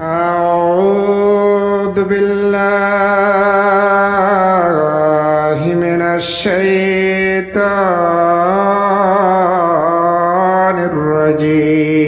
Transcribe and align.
أعوذ 0.00 1.96
بالله 2.04 2.38
من 5.74 6.02
الشيطان 6.02 7.58
الرجيم. 10.90 11.98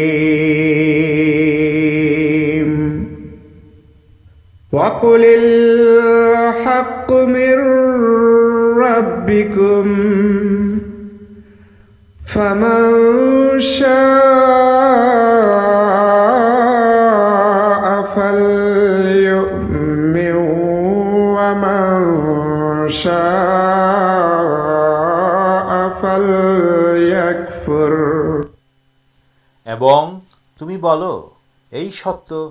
وقل 4.73 5.25
الحق 5.25 7.13
من 7.13 7.59
ربكم 8.79 9.87
فمن 12.27 13.61
شاء 13.61 14.70
تم 30.61 30.71
یہ 30.71 31.91
ستر 31.93 32.49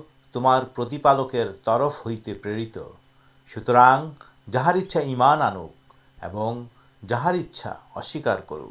سوتر 3.48 3.74
جہار 4.52 4.74
انچا 4.74 5.00
ایمان 5.00 5.42
آنک 5.42 7.08
جہار 7.08 7.34
کرو 8.48 8.70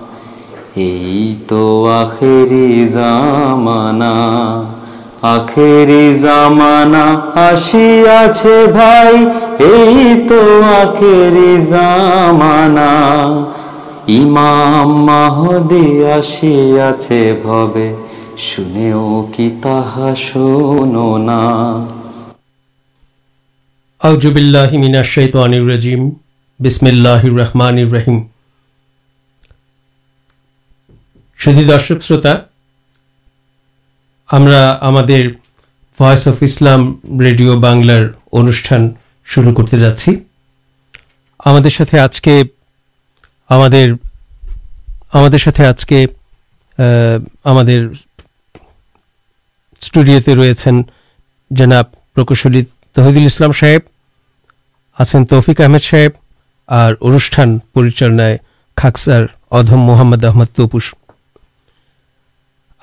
এই 0.79 1.23
তো 1.47 1.63
আখেরি 1.93 2.69
জামানা 2.87 4.15
আখেরি 5.27 6.05
জামানা 6.23 7.05
আসিয়াছে 7.41 8.57
ভাই 8.73 9.13
এই 9.71 9.97
তো 10.29 10.41
আখেরি 10.75 11.53
জামানা 11.71 12.91
ইমাম 14.11 14.87
মাহদি 15.05 15.87
আসিয়াছে 16.11 17.21
ভবে 17.43 17.87
শুনেও 18.41 19.05
কি 19.33 19.47
তাহা 19.61 20.09
শোনো 20.21 21.09
না 21.19 21.41
আউজুবিল্লাহ 24.01 24.69
মিনাশাইত 24.77 25.33
আনির 25.35 25.65
রাজিম 25.69 26.01
বিসমিল্লাহ 26.59 27.21
রহমান 27.35 27.77
রহিম 27.89 28.17
شد 31.41 31.67
درشک 31.67 32.01
شروتا 32.03 32.33
ہمارا 34.33 34.63
ہم 34.81 34.97
ریڈیو 37.21 37.59
بنار 37.59 38.03
شروع 39.27 39.53
کرتے 39.55 39.79
جاچی 39.79 40.11
ہمکشل 52.17 52.61
تحید 52.95 53.17
السلام 53.17 53.51
صاحب 53.51 53.81
آسان 54.97 55.25
تفک 55.25 55.61
احمد 55.61 55.83
صاحب 55.83 56.11
اور 56.69 56.95
انوشٹان 57.01 57.59
پریچال 57.73 58.19
کاکسار 58.77 59.25
ادم 59.51 59.79
محمد 59.79 60.23
احمد 60.23 60.45
توپوس 60.55 60.83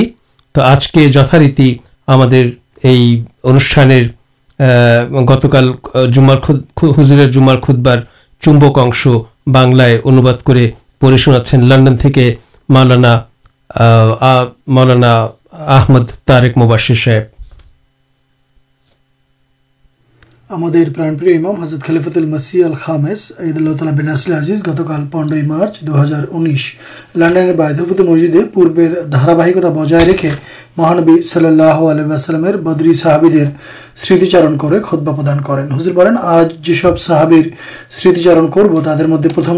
تو 0.55 0.61
آج 0.61 0.91
کے 0.91 1.07
جتاریتی 1.13 1.67
ہم 2.07 2.21
ان 2.21 3.97
گتکال 5.29 5.71
جمار 6.13 6.37
حضور 6.97 7.25
جمار 7.33 7.57
کھود 7.63 7.79
بار 7.85 7.99
چومبکاش 8.43 9.07
بنائے 9.53 9.99
اندر 10.05 10.37
پڑھے 10.45 11.17
شنا 11.17 11.57
لنڈن 11.69 11.95
کے 12.15 12.33
مولانا 12.69 13.13
مولانا 14.75 15.13
آمد 15.77 16.11
طارے 16.25 16.51
مباشر 16.55 16.95
صاحب 17.03 17.32
مدم 20.57 22.01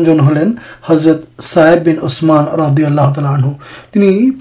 جن 0.03 0.19
ہلرت 0.19 1.41
صاحب 1.41 1.83
بین 1.83 1.95
اثمان 2.03 2.45
رحب 2.59 2.79
اللہ 2.85 3.13
تعالی 3.15 4.31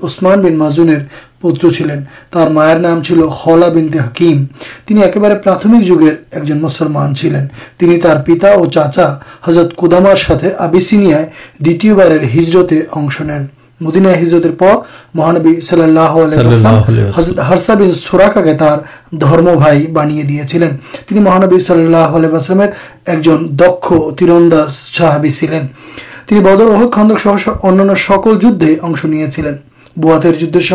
پرسمان 0.00 0.40
بین 0.40 0.58
مزن 0.58 0.88
پتر 1.42 1.70
چلین 1.70 2.02
نام 2.80 3.02
چل 3.02 3.20
تک 3.22 3.92
بنیا 19.92 20.22
دیا 20.28 20.46
چلے 20.46 20.70
مہانبی 21.14 21.58
صلی 21.58 21.84
اللہ 21.84 22.16
علیہ 22.16 22.28
ایک 23.06 23.28
دک 23.60 23.92
تیرند 24.18 24.54
سہابی 24.68 25.30
خاندک 26.92 27.20
سہ 27.20 27.50
ان 27.62 27.94
سکول 27.96 28.40
جدے 28.40 28.74
بواتر 29.96 30.32
جدھر 30.40 30.74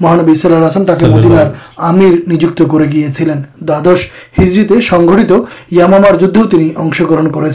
مہانبی 0.00 0.32
اسلحن 0.32 0.84
تاکہ 0.84 1.06
مدینار 1.06 1.46
آمر 1.88 2.14
نجیے 2.28 3.34
دادش 3.60 4.06
ہزری 4.40 4.80
سنگھت 4.80 5.32
یامامار 5.70 6.14
جدگرہن 6.14 7.30
کر 7.30 7.50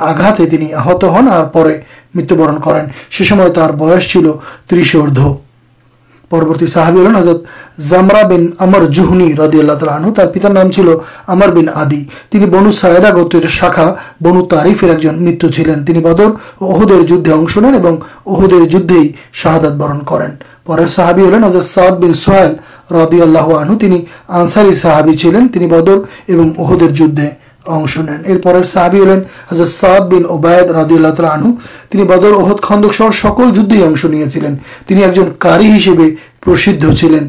آگا 0.00 0.32
آت 0.76 1.04
ہن 1.06 1.28
اور 1.28 1.70
متیہبرن 2.14 2.60
کر 2.60 2.84
سیسم 3.10 3.46
تر 3.54 3.72
بس 3.72 4.08
چل 4.12 4.26
ترس 4.66 4.94
نام 10.48 10.70
آدی 11.74 12.06
شاخا 13.50 13.90
بنو 14.20 14.44
تاریف 14.46 14.84
ایک 14.84 15.00
جن 15.02 15.22
متین 15.24 16.04
اہو 16.04 16.84
نین 17.60 17.84
اہو 18.26 18.46
جہاد 18.46 19.76
برن 19.78 20.04
کریں 20.04 20.28
پر 20.66 20.86
سہابی 20.86 21.24
ہلین 21.24 21.44
ازد 21.44 21.64
صاحب 21.64 22.00
بن 22.02 22.12
سوائے 22.14 22.48
رد 22.90 23.14
اللہ 23.22 23.52
صحابی 24.72 25.16
چلین 25.16 25.48
اہو 26.58 26.78
اش 27.68 27.96
نیلین 27.98 29.22
حضرت 29.50 29.68
ردی 30.70 30.94
اللہ 30.94 31.12
خاندک 32.62 32.94
سہ 32.94 33.10
سکول 33.22 33.50
جدین 33.54 33.94
پرسد 36.40 36.84
چلین 36.94 37.28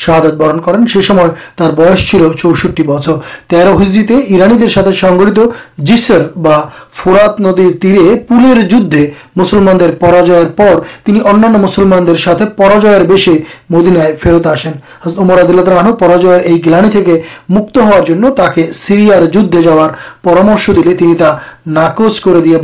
شہادت 0.00 0.34
برن 0.34 0.58
کردہ 0.60 0.76
مکت 17.48 17.78
ہار 17.78 18.72
سیریا 18.72 19.20
جا 19.54 19.74
رہا 19.76 19.88
پرامرش 20.22 20.70
دینچ 20.76 22.20
کر 22.24 22.40
دیا 22.40 22.58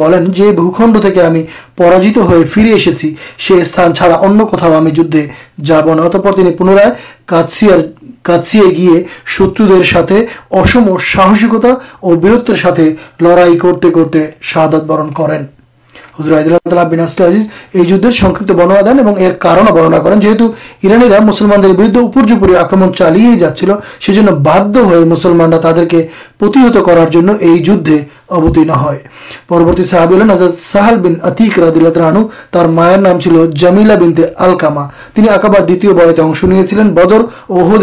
بھوکھنڈ 0.52 1.02
تھی 1.02 1.42
پرجیت 1.76 2.16
ہو 2.18 2.42
فری 2.54 2.72
ایسے 2.72 3.10
چارا 3.94 4.14
اندر 4.18 4.44
جاب 5.58 5.88
اتپنی 5.90 6.50
پنرائے 6.52 6.90
گی 8.70 9.02
شتر 9.36 9.82
ساہسکتا 11.12 11.68
اور 12.00 12.16
بیرتر 12.16 12.56
ساتھ 12.62 12.80
لڑائی 13.20 13.58
کرتے 13.58 13.90
کرتے 13.90 14.26
شادت 14.52 14.84
برن 14.84 15.12
کریں 15.14 15.55
مائر 32.74 32.98
نام 32.98 33.20
چلو 33.20 33.44
جامی 33.60 33.84
دے 34.16 34.24
سو 36.40 36.46
بدر 36.94 37.22
اور 37.46 37.78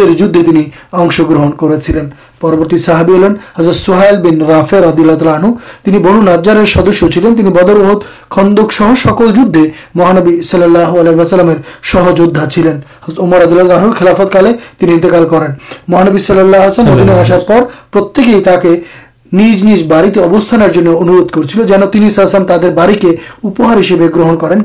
گرہن 24.16 24.38
کریں 24.38 24.62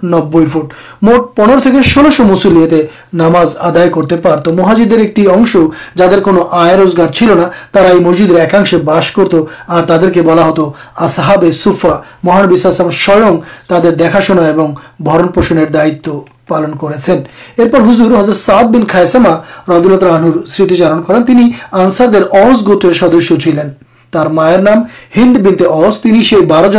نب 0.02 0.36
فٹ 0.52 0.72
پنکھ 1.36 2.20
مسلی 2.20 2.80
نام 3.12 3.36
آدھا 3.36 3.86
کرتے 3.94 4.50
مہازی 4.52 4.84
ایکش 4.90 5.56
جا 5.96 6.06
کر 6.06 7.12
چلنا 7.12 7.48
مسجد 8.00 8.34
ایک 8.34 8.54
بس 8.84 9.10
کرت 9.16 9.34
اور 9.34 9.82
تعداد 9.82 10.18
بلا 10.24 10.48
ہت 10.48 10.60
آ 10.96 11.08
سہ 11.08 11.36
سا 11.52 11.98
مہانسم 12.24 12.90
سوئ 12.92 13.30
تر 13.68 13.90
دیکھا 13.90 14.20
شنا 14.20 15.26
پوشن 15.34 15.64
دائت 15.74 16.08
پالن 16.48 16.74
ہزر 17.90 18.14
حضرت 18.18 18.36
ردولتار 19.68 20.10
سدس 20.46 20.80
چلین 23.36 23.70
مائر 24.14 24.58
نام 24.58 24.82
ہندو 25.16 25.42
نکیبی 25.42 26.22
براتے 26.22 26.78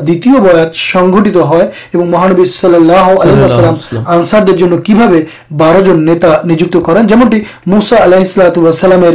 دھوتی 0.00 0.30
بات 0.30 0.76
اور 1.94 2.06
مہانبی 2.06 2.42
اللہ 2.64 3.14
کی 4.84 4.94
بار 5.50 5.94
نے 5.94 6.16
کرساسلسلام 6.16 9.14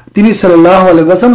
حرسم 0.17 1.33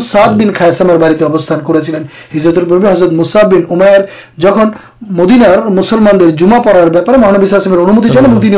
جن 4.38 4.68
مدینار 5.10 5.58
مسلمان 5.68 6.18
جما 6.36 6.58
پڑارے 6.58 7.16
مانویسمتی 7.16 8.50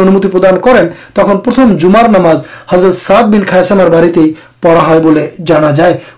تک 1.12 1.78
جمار 1.78 2.08
نماز 2.08 2.42
حضرت 2.68 2.94
سعد 2.94 3.24
بین 3.24 3.44
خائسمر 3.44 3.90
بڑی 3.90 4.32
پڑا 4.60 4.98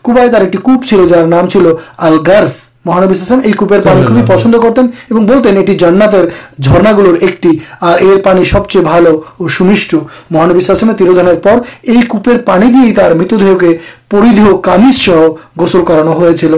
بہتر 0.07 0.41
ایک 0.41 0.69
جار 1.09 1.27
نام 1.27 1.49
چل 1.49 1.67
گرز 2.27 2.70
مہانشم 2.87 3.41
یہ 3.45 3.53
کُپیر 3.53 3.81
پسند 4.27 4.55
کرتے 4.55 4.81
ہیں 4.81 5.21
بولتین 5.21 5.57
گل 6.97 7.17
ایک 7.21 7.47
سب 8.51 8.69
چیز 8.69 8.87
اور 8.87 9.49
سمشٹ 9.49 9.95
مہانس 10.31 10.83
میں 10.83 10.95
تیروان 10.95 12.39
پانی 12.45 12.67
دیا 12.67 13.09
متدے 13.15 13.77
پریدے 14.09 14.51
کمز 14.63 14.97
سہ 14.97 15.27
گوسر 15.61 15.85
کرانا 15.85 16.33
چل 16.33 16.55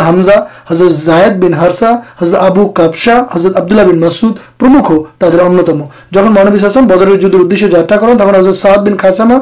حمز 0.00 0.28
حضر 0.70 0.88
زید 0.88 1.40
بن 1.40 1.54
حرسا 1.54 1.90
حزر 2.20 2.38
ابو 2.40 2.72
کبشا 2.72 3.22
حضرت 3.30 3.56
عبد 3.56 3.72
اللہ 3.72 3.82
بن 3.82 3.98
مسود 3.98 4.38
پرمختم 4.58 5.82
جہاں 6.14 6.30
مانوی 6.30 6.82
بدر 6.88 7.14
جدید 7.16 7.64
حضرت 8.20 8.54
صاحب 8.54 8.86
بن 8.86 8.96
خاصما 8.96 9.38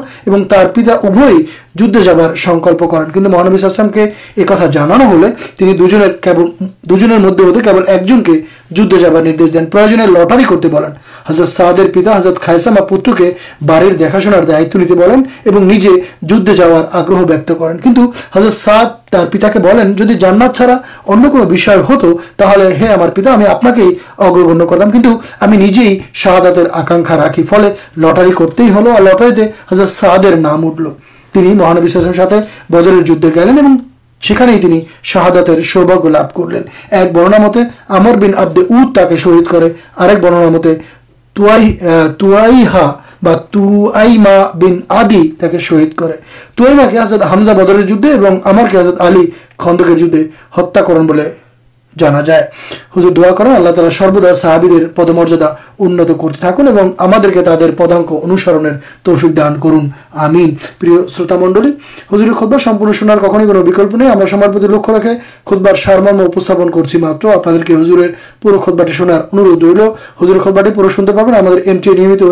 پتا 0.73 0.93
جدے 1.77 2.01
جا 2.01 2.13
رہا 2.13 2.33
سنکلپ 2.35 2.83
کرانویس 2.91 3.63
آسلام 3.63 3.89
کے 3.89 4.05
ایک 4.35 4.47
تھا 4.47 4.65
جانا 4.65 4.95
ہوں 5.05 5.23
دو 5.73 5.87
جد 5.87 6.01
ایک 7.87 8.07
جن 8.07 8.21
کے 8.21 8.33
جدار 8.71 9.31
دیں 9.39 9.65
پر 9.71 9.87
لٹر 10.07 10.39
کرتے 10.49 10.67
بولیں 10.67 10.89
حضرت 11.25 11.49
شاہر 11.49 11.87
پتا 11.93 12.17
حضرت 12.17 12.41
خائسم 12.41 12.75
پتر 12.89 13.15
کے 13.17 13.31
بارے 13.65 13.89
دیکھا 13.89 14.19
شنار 14.19 14.43
دائت 14.43 14.75
نہیں 14.75 15.87
آگرہ 16.91 17.23
بیک 17.23 17.47
کریں 17.49 17.77
کنٹو 17.83 18.05
حضرت 18.35 18.53
شاہد 18.53 19.33
پتا 19.33 19.81
جی 19.97 20.13
جان 20.13 20.41
چھاڑا 20.55 20.77
انشر 21.07 21.79
ہو 21.89 21.99
تو 21.99 22.11
ہاں 22.41 22.53
ہمارے 22.85 23.11
پتا 23.11 23.33
ہمیں 23.33 23.47
آپ 23.47 23.61
کے 23.65 23.81
ہی 23.81 23.89
اگر 24.19 24.45
گھنیہ 24.45 24.65
کر 24.65 25.05
لوگ 25.05 25.99
شاہدات 26.13 26.57
آکاخا 26.71 27.17
راقی 27.17 27.43
فل 27.49 27.67
لٹر 27.97 28.31
کرتے 28.37 28.63
ہیل 28.65 28.87
اور 28.87 29.01
لٹر 29.01 29.43
حضرت 29.71 29.89
شاہ 29.91 30.35
نام 30.37 30.67
اٹھل 30.67 30.87
شہی 34.21 34.35
کرتے 45.39 45.59
شہید 45.59 45.93
کرزد 45.99 47.21
حامزہ 47.21 47.51
ہتار 50.55 50.83
کرن 50.87 51.07
خود 65.45 65.63
بار 65.63 65.75
سارم 65.75 66.21
اسپن 66.37 67.03
آپ 67.03 67.49
خود 68.59 68.75
بار 68.75 68.87
ہزر 70.21 70.39
خود 70.39 70.55
برے 70.55 70.89
شن 70.89 71.05
پاپتبلو 71.05 72.23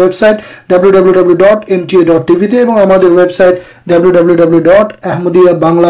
double 4.31 5.85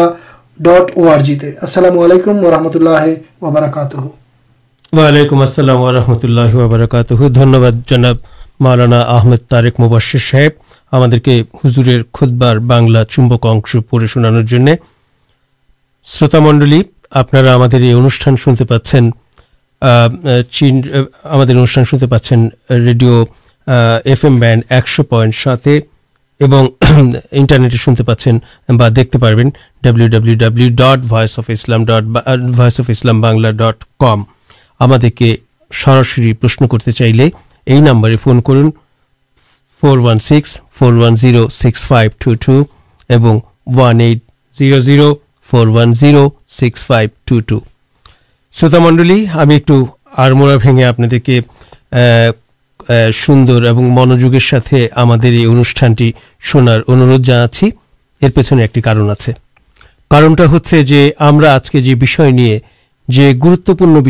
ডট 0.59 0.85
ওআরজিতে 0.95 1.49
আসসালামু 1.61 1.99
আলাইকুম 2.03 2.35
ওরহমতুল্লাহ 2.43 3.03
ওবরাকাতুহ 3.41 4.03
ওয়ালাইকুম 4.93 5.37
আসসালাম 5.41 5.79
ওরহমতুল্লাহ 5.81 6.51
ওবরাকাতুহু 6.59 7.23
ধন্যবাদ 7.31 7.75
জনাব 7.87 8.17
মাওলানা 8.59 8.99
আহমেদ 9.09 9.41
তারেক 9.49 9.75
মুবাশির 9.79 10.23
সাহেব 10.29 10.53
আমাদেরকে 10.91 11.33
হুজুরের 11.59 12.01
খুদবার 12.13 12.55
বাংলা 12.69 13.01
চুম্বক 13.03 13.43
অংশ 13.45 13.71
পড়ে 13.89 14.07
শোনানোর 14.07 14.45
জন্য 14.45 14.67
শ্রোতামণ্ডলী 16.07 16.79
আপনারা 17.13 17.49
আমাদের 17.53 17.79
এই 17.83 17.95
অনুষ্ঠান 17.95 18.33
শুনতে 18.35 18.65
পাচ্ছেন 18.65 19.03
আহ, 19.11 19.17
আহ, 19.91 20.09
চীন 20.51 20.75
আহ, 20.83 21.05
আমাদের 21.25 21.55
অনুষ্ঠান 21.57 21.83
শুনতে 21.85 22.07
পাচ্ছেন 22.07 22.39
রেডিও 22.87 23.15
এফ 24.05 24.21
এম 24.25 24.35
ব্যান্ড 24.39 24.61
একশো 24.69 25.01
পয়েন্ট 25.03 25.33
সাতে 25.35 25.73
انٹرنیٹ 26.40 27.72
شنتے 27.72 28.02
پاچن 28.02 28.38
ب 28.68 28.88
دیکھتے 28.96 29.18
پین 29.18 29.50
ڈبلیو 29.82 30.08
ڈبلو 30.08 30.34
ڈبلو 30.38 30.68
ڈٹ 30.74 31.12
وس 31.12 31.38
اف 31.38 31.44
اسلام 31.48 31.84
ڈٹ 31.84 32.28
وس 32.58 32.80
اف 32.80 32.90
اسلام 32.90 33.20
بنگلہ 33.20 33.50
ڈٹ 33.50 33.84
کم 34.00 34.22
ہمشن 34.80 36.66
کرتے 36.66 36.90
چاہے 36.90 37.10
یہ 37.66 37.80
نمبر 37.80 38.16
فون 38.22 38.40
کر 38.40 38.54
four 39.82 39.98
one 39.98 40.18
six 40.18 40.60
four 40.78 40.92
one 40.92 41.16
zero 41.16 41.48
six 41.48 41.84
five 41.86 42.10
two 42.18 42.34
two 42.34 42.62
want 43.66 44.22
zero 44.56 44.80
zero 44.80 45.14
four 45.50 45.66
one 45.66 45.94
zero 45.94 46.28
six 46.48 46.86
five 46.86 47.08
two 47.24 47.40
two 47.40 47.58
شروت 48.54 48.74
منڈل 48.74 49.26
ہمیں 49.26 49.56
ایک 49.56 49.70
موڑا 50.32 50.56
بھی 50.56 50.84
آپ 50.84 50.96
کے 51.26 51.40
سوندر 52.88 53.64
اور 53.64 53.72
منجوگر 53.72 54.38
یہ 55.32 55.46
انشانٹی 55.46 56.12
شنار 56.42 56.80
اندھ 56.88 57.24
جانا 57.24 57.48
چاہیے 57.48 57.72
ایک 58.22 58.38
ہزار 58.78 60.82
جو 60.82 60.96
ہمیں 61.20 61.48
آج 61.48 61.70
کے 61.70 61.80
جو 61.80 61.96
بھی 61.96 62.06
گروتوپن 63.42 64.02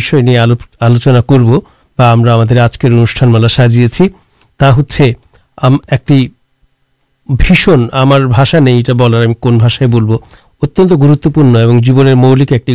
آلوچنا 0.81 1.21
کرو 1.29 1.61
آجکل 1.99 2.93
انوشان 2.93 3.33
والا 3.33 3.49
سازی 3.49 3.87
بھیشن 7.29 7.87
ہمارے 7.93 8.27
بھاشا 8.27 8.59
نہیں 8.59 8.79
یہ 8.79 8.93
بولار 8.93 9.87
بولو 9.87 10.19
اتن 10.63 11.03
گروتوپن 11.03 11.57
اور 11.57 11.81
جیب 11.81 11.99
مولک 12.17 12.53
ایک 12.53 12.71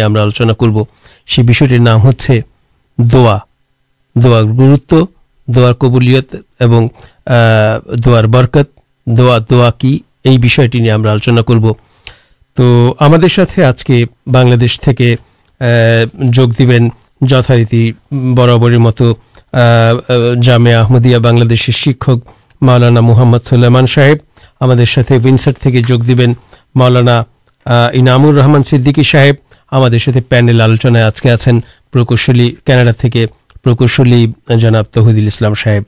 ہم 0.00 0.16
آلوچنا 0.16 0.52
کرو 0.52 0.84
سی 1.28 1.42
بھی 1.42 1.78
نام 1.78 2.00
ہوا 2.00 3.38
د 4.16 4.26
گرت 4.58 4.94
دبولت 5.48 6.34
در 8.04 8.26
برکت 8.26 8.68
دا 9.06 9.70
کی 9.78 9.98
آلوچنا 11.10 11.42
کرو 11.48 11.72
تو 12.56 12.94
آج 13.64 13.84
کے 13.84 14.04
بلدی 14.26 14.66
کے 14.98 15.14
جگ 16.32 16.52
دینتی 16.58 17.90
برابر 18.36 18.76
مت 18.78 19.02
جامعہ 20.42 20.84
بنشن 21.18 21.54
شکشک 21.54 22.10
ماؤلانا 22.60 23.00
محمد 23.00 23.46
سلمان 23.46 23.86
صاحب 23.94 24.18
ہمیں 24.60 24.84
ونسر 25.24 25.52
تک 25.52 25.74
جگ 25.88 26.02
دینانا 26.08 27.22
انامور 27.66 28.34
رحمان 28.34 28.62
سدی 28.62 29.02
صاحب 29.04 29.34
ہمیں 29.72 30.20
پینل 30.28 30.60
آلوچن 30.60 30.96
آج 30.96 31.22
کے 31.22 31.30
آپ 31.30 31.48
پرکوشل 31.92 32.50
کاناڈا 32.66 33.08
کے 33.12 33.26
پرکشل 33.64 34.24
جناب 34.60 34.84
تحیدام 34.84 35.54
صاحب 35.54 35.82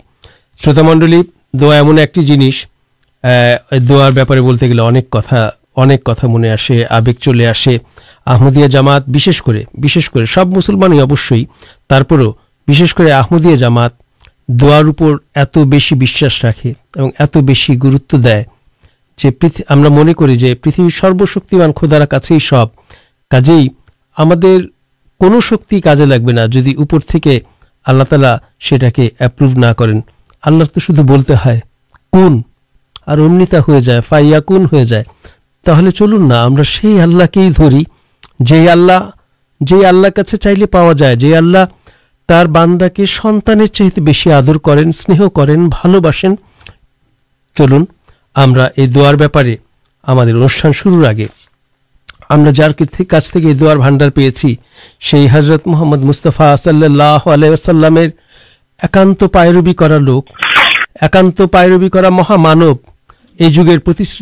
شروط 0.65 0.79
منڈل 0.79 1.21
دوا 1.53 1.77
ایم 1.77 1.97
ایک 1.97 2.15
جنس 2.15 2.65
دولتے 3.89 4.69
گے 4.69 4.81
اب 4.81 4.97
کتا 5.11 5.49
کتا 6.05 6.27
منہ 6.27 6.47
آگ 6.91 7.11
چلے 7.21 7.47
آسے 7.47 7.77
آمدیا 8.27 8.67
جامات 8.67 9.03
سب 10.29 10.57
مسلمان 10.57 10.97
جامات 13.59 13.93
دور 14.49 15.17
ات 15.35 15.59
بس 15.59 15.93
بس 15.93 16.23
راخے 16.45 16.73
اور 16.97 17.11
ات 17.19 17.37
بس 17.37 17.71
گرت 17.85 18.15
دے 18.25 19.31
پہ 19.31 19.47
من 19.69 20.13
کر 20.13 20.31
سروشیمان 20.95 21.73
کھدارا 21.73 22.05
کا 22.05 22.19
سب 22.41 22.69
کا 23.31 23.41
کون 25.21 25.41
شکے 25.41 25.81
لگے 26.05 26.33
نا 26.33 26.47
جی 26.47 26.73
اوپر 26.73 27.19
کے 27.23 27.39
اللہ 27.87 28.03
تعالی 28.11 28.35
سے 28.69 29.09
ایپرو 29.19 29.47
نہ 29.57 29.73
کردو 29.79 31.03
بولتے 31.03 31.35
ہیں 31.45 31.59
کن 32.13 32.41
اور 33.07 33.19
انائا 33.19 34.41
کن 34.47 34.65
ہو 34.73 34.83
جائے 34.85 35.03
تو 35.67 35.91
چلن 35.91 36.29
نہ 36.29 36.47
ہی 37.37 37.49
دِی 38.41 38.69
آللہ 38.69 38.99
جی 39.61 39.85
آللہ 39.85 40.09
کا 40.17 40.23
چاہیے 40.25 40.67
پا 40.67 40.93
جائے 40.93 41.17
جی 41.17 41.35
آللہ 41.37 41.65
باندا 42.29 42.89
کے 42.89 43.07
سنان 43.07 43.67
چاہتے 43.67 44.01
بس 44.01 44.27
آدر 44.37 44.59
کریں 44.67 44.89
اسنے 44.89 45.29
کریں 45.35 45.57
بھل 45.57 45.99
بسین 46.01 46.35
چلن 47.57 47.85
ہم 48.37 48.55
در 48.95 49.15
بارے 49.25 49.57
ہم 50.07 50.73
شروع 50.75 51.07
آگے 51.07 51.27
ہم 52.31 52.49
جاس 52.51 52.73
تھی 52.87 53.05
در 53.61 53.77
بھانڈار 53.77 54.11
پیے 54.11 54.31
سے 54.31 54.55
محمد 55.67 56.05
مستفا 56.05 56.55
صلی 56.57 56.85
اللہ 56.85 57.29
علیہ 57.35 57.51
وسلامر 57.51 58.07
ایکانت 58.81 59.25
پائربی 59.33 59.75
کر 59.75 59.99
لوک 60.01 60.31
ایکانت 61.03 61.41
پائر 61.53 62.09
مہامان 62.11 62.63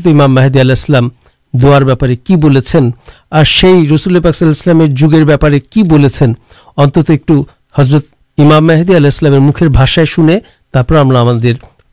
امام 0.06 0.34
محدود 0.34 0.82
دپارے 1.54 2.16
کی 2.16 2.36
بول 2.36 2.56
رسل 2.56 4.20
پاکلام 4.20 4.84
جگہ 4.96 5.24
بہتارے 5.24 5.60
کی 5.60 5.82
بولے 5.82 6.08
اتنا 6.76 7.40
حضرت 7.74 8.06
امام 8.38 8.66
محدودیسل 8.66 9.38
مکھیر 9.38 9.68
بھاشائ 9.68 10.04
شونے 10.04 10.38
تمام 10.74 11.16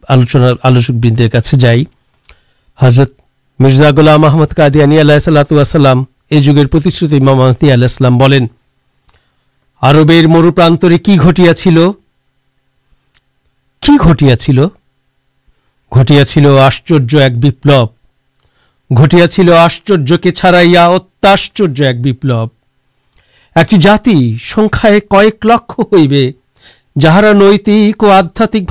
آلوچنا 0.10 0.52
آلوچند 0.64 1.22
جائیرت 1.54 3.12
مرزا 3.62 3.90
گولام 3.92 4.22
محمد 4.22 4.54
قادی 4.58 4.82
انی 4.82 5.00
اللہ 5.00 5.14
یہ 6.32 6.40
جگہ 6.42 6.64
آربیر 9.82 10.28
مرو 10.28 10.52
پرانے 10.52 10.98
کی 10.98 11.18
آشچر 16.60 17.20
ایکپلو 17.20 17.86
گا 18.90 19.58
آشچر 19.58 20.18
کے 20.18 20.32
چھڑائی 20.32 20.78
اتیاشچر 20.78 21.84
ایکپلو 21.84 22.46
ایک 23.56 23.72
جاتی 23.82 24.38
سنکھائ 24.46 25.00
کئے 25.00 25.30
لکھ 25.46 25.80
ہوں 25.80 26.08
جہارا 27.02 27.32
نیتک 27.34 28.04
اور 28.04 28.12
آدھات 28.14 28.54
کی 28.54 28.66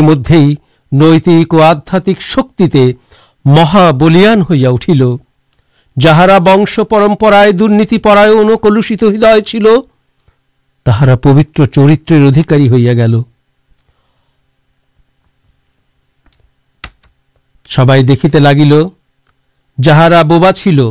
مدد 0.00 0.30
نیتک 0.92 1.54
اور 1.54 1.62
آدھات 1.62 2.08
شکیے 2.20 2.92
مہابلان 3.44 4.40
ہوئی 4.40 4.66
اٹھل 4.66 5.02
جہارا 5.96 6.38
بنش 6.38 6.78
پرمپرائے 6.90 7.52
درنتی 7.52 7.98
پڑا 7.98 8.24
نوکلوشت 8.48 9.02
ہدا 9.04 9.40
چل 9.46 9.66
تہارا 10.86 11.14
پوتر 11.16 11.66
چرتر 11.66 12.26
ادھیکاری 12.26 12.68
ہوا 12.68 12.92
گیل 12.96 13.14
سب 17.70 17.90
لگل 18.36 18.72
جہارا 19.78 20.22
بوبا 20.22 20.52
چلا 20.52 20.84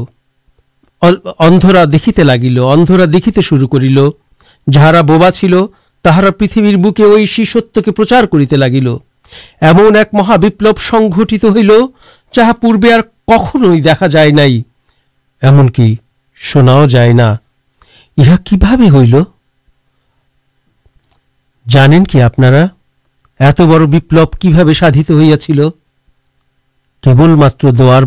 دیکھتے 1.91 2.23
لگل 2.23 2.57
ادرا 2.63 3.05
دیکھتے 3.13 3.41
شروع 3.41 3.67
کرل 3.67 3.99
جہارا 4.67 5.01
بوبا 5.01 5.31
چلتا 5.31 6.29
پتھ 6.39 6.57
برکے 6.57 7.05
وہ 7.05 7.25
شیشت 7.27 7.79
کے 7.85 7.91
پرچار 7.91 8.23
کر 8.31 8.39
ایم 9.61 9.79
ایک 9.95 10.13
مہابل 10.13 10.71
سنگت 10.81 11.33
ہا 12.37 12.51
پوے 12.61 12.91
کھانا 13.27 13.73
دیکھا 13.83 14.07
جائے 14.07 14.31
نئی 14.31 14.61
ایمنک 15.41 15.79
شناؤ 16.39 16.85
جائے 16.85 17.13
کی 18.45 18.57
جانے 21.65 21.99
کی 22.09 22.21
آپ 22.21 22.39
بڑھو 23.59 24.25
کی 24.39 24.49
بھابت 24.49 24.83
ہل 25.11 25.69
کی 27.03 27.13
مار 27.83 28.03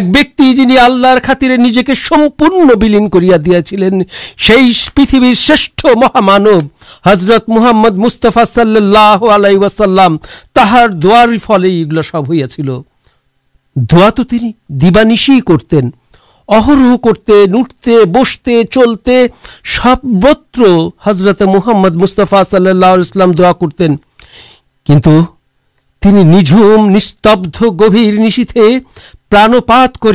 دکتی 0.00 0.54
جن 0.54 0.78
آلے 0.78 1.18
کے 1.40 1.46
لیے 1.46 2.98
پریتر 4.96 5.94
مہامانت 5.96 7.92
مستفا 7.92 8.44
صلی 8.44 8.76
اللہ 8.76 9.16
دل 10.88 12.02
سب 12.02 12.28
ہوا 12.28 12.46
دین 14.68 15.90
اہر 16.48 16.96
کرتے 17.04 17.46
نٹتے 17.46 18.04
بستے 18.04 18.64
چلتے 18.64 19.26
سر 19.64 20.88
حضرت 21.06 21.42
محمد 21.42 21.94
مستفا 21.94 22.42
صلی 22.50 22.70
اللہ 22.70 22.86
علیہ 22.86 23.26
دا 23.26 23.52
کرت 23.52 23.82
نست 26.02 27.26
گرشے 27.80 28.68
پراپات 29.30 29.98
کر 29.98 30.14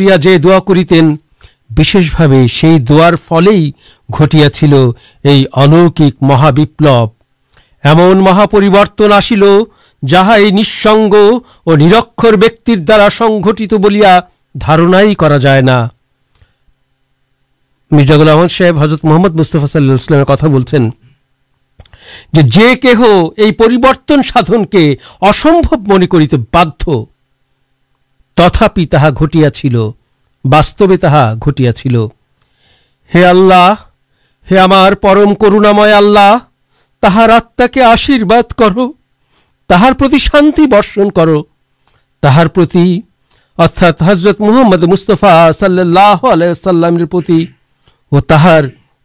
مہاب 6.22 6.60
ایمن 7.84 8.24
مہاپریبرتن 8.24 9.12
آئی 9.12 10.52
نگ 10.52 11.16
اور 11.16 11.78
نرخر 11.78 12.36
بیکر 12.36 12.76
دارا 12.78 13.08
سنگت 13.12 13.74
بولیا 13.74 14.20
دارنائی 14.56 15.16
جائے 15.42 15.62
مرزا 17.92 18.14
اللہ 18.14 18.48
صاحب 18.48 18.80
حضرت 18.80 19.06
محمد 19.06 19.40
مستفا 19.40 19.68
صلہ 19.68 20.24
کچھ 20.24 20.76
جہ 22.36 22.74
یہ 23.38 23.52
پریبرتن 23.58 24.22
سادن 24.24 24.66
کے 24.66 24.96
سمبو 25.34 25.76
من 25.90 26.06
کر 26.08 26.36
بھ 26.52 26.64
تھیا 28.38 29.10
گیا 29.10 29.50
باسطوہ 30.46 30.96
ہے 33.12 33.24
اللہ 33.26 33.74
کرنا 34.48 35.72
مل 35.72 35.96
کہ 37.04 37.30
آتہ 37.30 37.68
کے 37.74 37.84
آشرواد 37.84 38.54
کر 38.54 38.74
تہار 39.70 40.18
شانتی 40.20 40.66
برشن 40.68 41.10
کر 41.10 41.30
تہارتی 42.24 43.00
ارتھا 43.58 43.90
حضرت 44.02 44.42
محمد 44.42 44.84
مستفا 44.84 45.52
صلی 45.60 45.80
اللہ 45.80 46.26
علیہ 46.32 46.50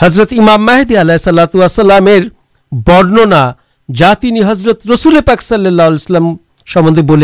حضرت 0.00 0.32
امام 0.38 0.64
محدود 0.64 2.28
برننا 2.72 3.50
جا 3.88 4.12
تین 4.20 4.42
حضرت 4.44 4.86
رسول 4.90 5.20
پاک 5.26 5.42
سلسلام 5.42 6.34
دن 6.94 7.20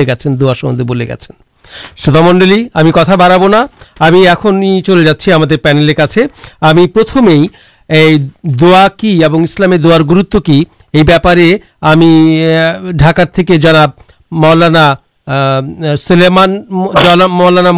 گرتا 1.08 2.20
منڈل 2.20 2.52
کتا 2.94 3.14
بڑھنا 3.14 3.64
چلے 4.86 5.04
جا 5.04 5.38
کے 5.48 5.56
پینلر 5.56 5.92
کا 5.92 6.06
دا 7.90 8.86
کیونکہ 8.88 9.36
اسلامی 9.36 9.76
دروت 9.76 10.36
کی 10.46 10.64
ڈاکارا 12.92 13.86
موانا 14.32 14.94
محمد 15.32 15.96
سولیماند 15.98 16.72
اللہ 17.04 17.26
مولانا 17.26 17.70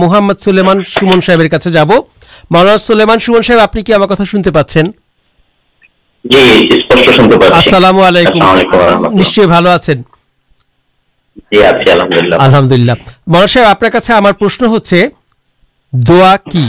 صاحب 13.46 13.66
آپ 13.66 14.00
سے 14.04 14.12
ہمارش 14.12 14.62
ہوا 16.08 16.36
کی 16.50 16.68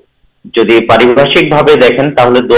جی 0.45 0.79
پارشکل 0.85 1.79
جاچن 1.79 2.13
تعلق 2.15 2.49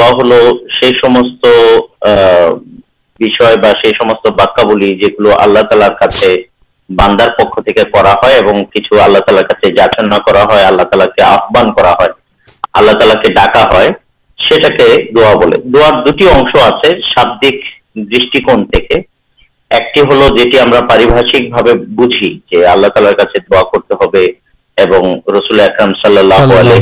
کے 11.16 11.24
آن 11.24 11.72
آلہ 12.74 12.92
تعالی 12.92 13.16
کے 13.24 13.34
ڈاکٹر 13.34 13.92
دا 15.16 15.34
بول 15.34 15.52
دن 16.06 16.28
آپ 16.30 16.86
شادک 17.06 17.60
دشک 18.12 18.38
پارشکے 20.90 21.74
بوجھ 21.90 22.24
آل 22.66 22.84
دا 22.84 23.12
کرتے 23.14 24.26
رسم 24.78 25.50
سال 25.54 25.68
کر 25.68 25.94
سوفل 25.94 26.74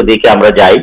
دیکھے 0.04 0.52
جائی 0.58 0.78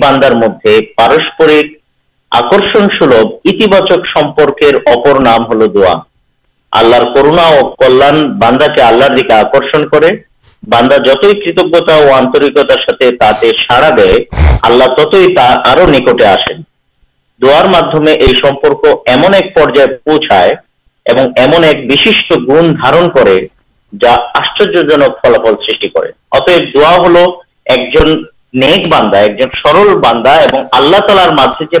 باندار 0.00 0.32
اکر 4.86 5.20
نام 5.20 5.50
ہل 5.50 5.66
دل 5.74 5.84
کرنا 7.14 7.48
کلیا 7.80 8.10
باندا 8.40 8.66
کے 8.74 8.82
آلر 8.82 9.16
دیکھ 9.16 9.32
آکر 9.34 10.10
باندا 10.68 10.96
جت 11.06 11.24
کتتا 11.44 11.94
اور 11.94 12.12
آنرکتار 12.12 12.78
سارا 13.60 13.88
دللا 13.96 14.86
تکٹے 14.96 16.26
آسے 16.26 16.60
دیکھے 17.42 18.92
پوچھائے 20.04 20.52
گن 22.48 22.74
دارچرانے 23.92 25.06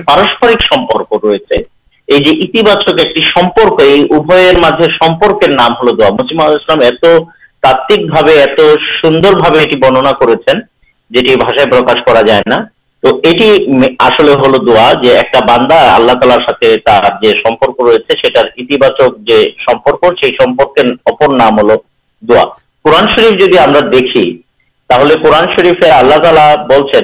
پارسپرک 0.06 0.62
ریواچک 0.62 1.52
ایک 2.08 2.26
ابھی 4.62 4.84
سمپرکر 4.98 5.50
نام 5.50 5.72
ہل 5.80 5.88
دسلام 5.98 6.80
ات 6.80 7.04
تاتے 7.62 7.94
ات 8.42 8.60
سوندر 9.00 9.32
بننا 9.82 10.12
کرکاش 10.12 11.98
ہے 12.30 12.60
تو 13.04 13.10
یہ 13.24 13.88
آس 14.00 14.20
دعا 14.66 14.92
جو 15.02 15.12
ایک 15.12 15.36
باندا 15.46 15.76
آللہ 15.94 16.12
تالارے 16.84 17.32
رٹرچک 17.86 18.36
جو 19.28 19.38
سمپرک 19.62 20.04
سے 20.20 20.28
اپن 21.06 21.36
نامک 21.36 21.82
دعا 22.22 22.44
قورن 22.84 23.08
شریف 23.08 23.32
جدی 23.40 23.58
ہم 23.58 23.72
دیکھیے 23.90 24.24
قورن 24.88 25.44
شریف 25.56 25.84
آللہ 25.92 26.16
تعالی 26.22 26.46
دمے 26.68 27.00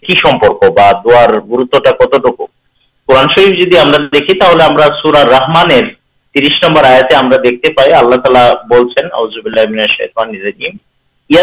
کی 0.00 0.14
سمپرک 0.20 0.60
دروت 1.04 1.76
کت 1.76 2.14
قورن 2.28 3.28
شریف 3.34 3.52
جدی 3.60 3.76
ہمارے 3.78 5.80
ترس 6.34 6.56
نمبر 6.62 6.84
آیا 6.84 7.00
ہملہ 7.12 8.16
تعالیٰ 8.16 8.46
جا 11.30 11.42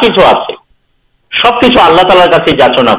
کچھ 0.00 0.20
آپ 1.46 1.60
کچھ 1.60 1.76
اللہ 1.78 2.02
تعالی 2.02 2.56
جاچنا 2.56 2.94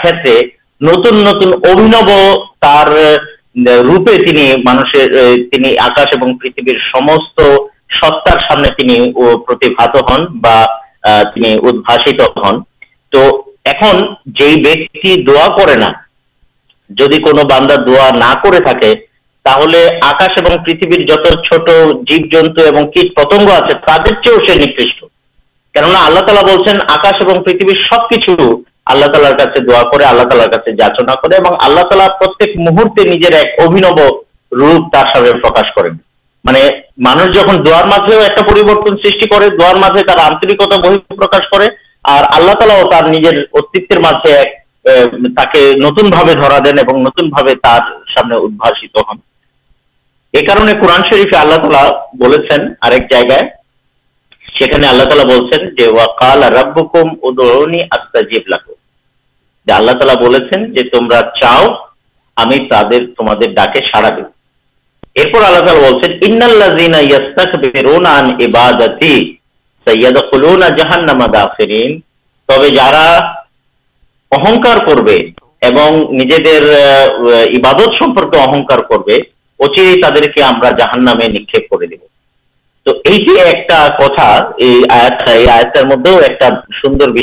ক্ষেত্রে 0.00 0.34
নতুন 0.80 1.14
নতুন 1.14 1.52
تعالی 1.52 2.34
তার 2.58 2.88
روپے 3.56 4.12
آکاش 5.78 6.14
اور 6.14 6.32
پریتھ 6.34 6.60
ستر 6.60 8.36
دیکھ 17.06 17.28
باندا 17.44 17.76
دا 17.86 18.10
نہ 18.10 18.24
آکاش 20.02 20.38
اور 20.38 20.56
پریتھ 20.58 20.84
جت 21.00 21.26
چھٹ 21.44 21.70
جیب 22.08 22.32
جنوب 22.32 22.92
کی 22.94 23.08
پتنگ 23.14 23.50
آپ 23.50 23.70
سے 23.70 23.78
تر 23.86 24.20
چو 24.22 24.36
نکش 24.54 24.98
کن 25.74 25.94
آللہ 25.96 26.20
تعالی 26.20 26.42
بول 26.46 26.80
آکاشن 26.88 27.42
پریتھ 27.42 27.64
سب 27.82 28.08
کچھ 28.10 28.30
اللہ 28.92 29.06
تعالی 29.06 29.60
دعا 29.66 29.82
کرالر 29.90 30.46
کاچنا 30.52 31.14
کرالا 31.16 32.06
پرت 32.20 32.56
مہرتے 32.58 33.08
ایک 33.10 33.60
ابھی 33.60 33.82
روپے 34.52 35.62
پر 35.74 35.90
مطلب 36.44 36.78
مانوش 36.98 37.34
جہاں 37.34 37.56
دیکھتا 37.58 37.96
سر 38.06 38.88
دیکھ 38.98 39.22
آکتا 39.22 40.76
گہر 40.78 40.98
پرکاش 41.14 41.44
کر 41.52 41.62
نتنگ 45.78 46.14
نتن 46.98 47.28
بھا 47.30 47.42
تر 47.42 47.90
سامنے 48.14 48.36
ادباست 48.36 48.98
ہن 49.00 49.18
یہ 50.34 50.46
کارن 50.46 50.72
قورن 50.80 51.02
شرف 51.04 51.34
اللہ 51.40 51.56
تلا 51.62 51.82
جائے 53.10 53.28
گا 53.28 53.40
اللہ 59.68 59.92
تعالی 60.00 60.16
بولیں 60.20 60.82
تمام 60.84 61.08
چاؤ 61.40 61.66
ہمیں 62.36 62.58
تعداد 62.70 63.06
کر 63.14 63.34
دے 63.36 63.46
کتا 83.58 83.80
آتر 85.50 85.86
مدد 85.86 86.22
ایک 86.22 86.42
سوندر 86.80 87.08
بھی 87.08 87.22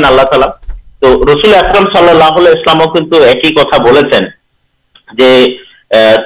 آللہ 0.04 0.22
تعالی 0.22 0.46
تو 1.00 1.08
رسلی 1.24 1.54
احرم 1.54 1.84
صلی 1.94 2.08
اللہ 2.08 2.38
کچھ 2.86 3.14
ایک 3.22 3.44
ہی 3.44 3.54
کتا 3.54 3.82
بولے 3.82 4.00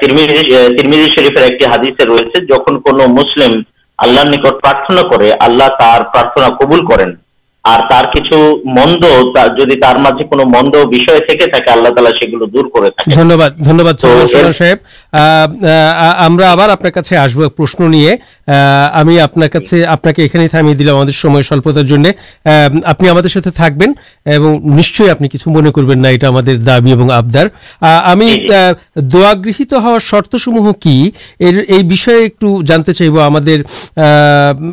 ترمیم 0.00 1.06
شریفر 1.14 1.42
ایک 1.42 1.66
حادیے 1.66 2.04
ریسرے 2.04 2.44
جن 2.46 2.80
کو 2.80 3.08
مسلم 3.08 3.61
آل 3.98 4.14
نکٹ 4.30 4.62
پرارتنا 4.62 6.48
کربل 6.48 6.87
کریں 6.87 7.12
اور 7.64 7.81
تر 7.90 8.07
کچھ 8.14 8.33
مند 8.77 9.05
جندے 9.59 9.75
تھی 10.09 10.25
اللہ 11.72 11.88
تعالی 11.88 12.11
سے 12.18 12.31
گلو 12.33 12.46
دور 12.46 12.70
کرد 12.70 13.12
ہمارے 15.12 16.44
آسبنی 19.20 20.48
تھام 20.48 20.70
آپ 22.85 23.03
نشچ 24.66 25.01
من 25.46 25.70
کر 25.70 25.83
دہیت 28.96 29.72
ہر 29.75 29.98
شرط 30.01 30.37
سمہ 30.40 30.72
کیشی 30.81 31.11
ایک 31.38 32.44
جانتے 32.66 32.92
چاہب 32.92 33.18
ہمارے 33.27 33.57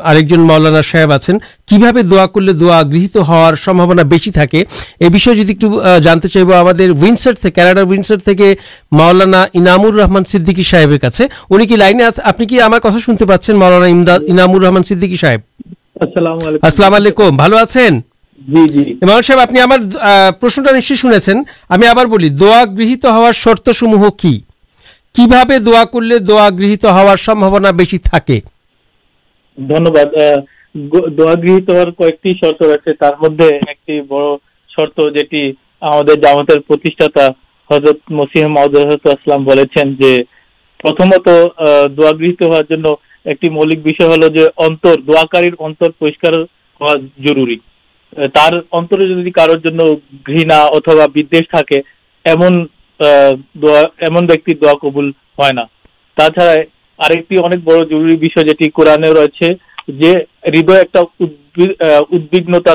آپ 0.04 0.34
مؤلانا 0.34 0.82
صاحب 0.92 1.12
آپ 1.12 1.32
کی 1.68 1.78
دا 2.04 2.26
کر 2.26 2.52
دہیت 2.52 3.18
ہار 3.28 3.54
سمبھونا 3.66 4.04
بہت 4.04 4.30
تھا 4.34 4.44
ایک 4.50 5.66
جانتے 6.04 6.28
چاہب 6.28 6.54
ہماراس 6.54 8.12
ماؤلانا 8.92 9.46
انامور 9.54 9.94
رحمان 9.94 10.24
সিদ্দিকী 10.32 10.64
সাহেবের 10.72 11.00
কাছে 11.06 11.24
উনি 11.50 11.64
কি 11.70 11.76
লাইনে 11.84 12.04
আছেন 12.10 12.24
আপনি 12.32 12.44
কি 12.50 12.56
আমার 12.68 12.82
কথা 12.86 13.00
শুনতে 13.08 13.26
পাচ্ছেন 13.30 13.56
মাওলানা 13.62 13.88
ইমদাদ 13.96 14.22
ইনামুর 14.32 14.62
রহমান 14.64 14.84
সিদ্দিকী 14.90 15.18
সাহেব 15.24 15.42
আসসালামু 16.00 16.42
আলাইকুম 16.42 16.66
আসসালামু 16.68 16.96
আলাইকুম 16.96 17.32
ভালো 17.44 17.56
আছেন 17.66 17.94
জি 18.42 18.62
জি 18.74 18.82
ইমাম 19.04 19.20
সাহেব 19.22 19.40
আপনি 19.48 19.58
আমার 19.66 19.80
প্রশ্নটা 20.42 20.72
নিশ্চয়ই 20.78 21.02
শুনেছেন 21.04 21.38
আমি 21.70 21.86
আবার 21.94 22.06
বলি 22.14 22.28
দোয়া 22.42 22.62
গৃহীত 22.78 23.04
হওয়ার 23.16 23.36
শর্তসমূহ 23.44 24.04
কি 24.22 24.34
কিভাবে 25.16 25.56
দোয়া 25.68 25.84
করলে 25.94 26.16
দোয়া 26.30 26.48
গৃহীত 26.58 26.84
হওয়ার 26.96 27.20
সম্ভাবনা 27.28 27.70
বেশি 27.82 27.98
থাকে 28.10 28.38
ধন্যবাদ 29.58 30.10
দোয়া 31.18 31.36
গৃহীত 31.44 31.68
হওয়ার 31.72 31.92
কয়েকটি 32.00 32.30
শর্ত 32.42 32.60
রয়েছে 32.64 32.92
তার 33.02 33.16
মধ্যে 33.22 33.48
একটি 33.74 33.94
বড় 34.12 34.28
শর্ত 34.70 34.98
যেটি 35.18 35.42
আমাদের 35.84 36.16
জামাতের 36.22 36.60
প্রতিষ্ঠাতা 36.68 37.26
حضرت 37.72 38.12
مسیحت 38.12 39.08
ہر 42.46 42.92
ایک 43.26 43.46
ملک 43.52 43.86
دعشی 54.24 54.54
دعا 54.54 54.74
کبول 54.74 55.12
ہے 55.38 56.58
قورنے 58.76 59.12
ریدو 60.52 60.74
ایک 60.74 60.98
ادبیگنتا 61.22 62.74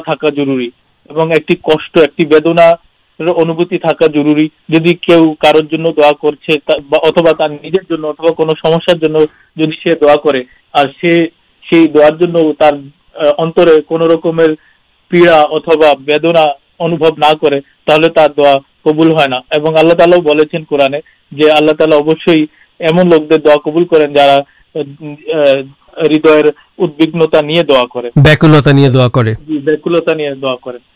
کش 1.65 1.91
ایک 1.95 2.25
بےدنا 2.29 2.71
انیارا 3.21 5.09
کبول 18.85 19.11
ہے 20.53 20.59
قورنہ 20.69 20.97
جو 21.33 21.47
اللہ 21.57 21.73
تعالی 21.73 21.97
ابشی 21.97 22.45
ایمن 22.81 23.09
لوک 23.09 23.31
دیر 23.31 23.39
دا 23.39 23.55
قبول 23.65 23.85
کردارگاہ 23.85 24.41
کرتا 30.65 30.94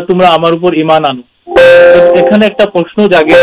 تما 0.00 0.34
ہمارے 0.34 0.56
ایکشن 2.18 3.06
جاگے 3.06 3.40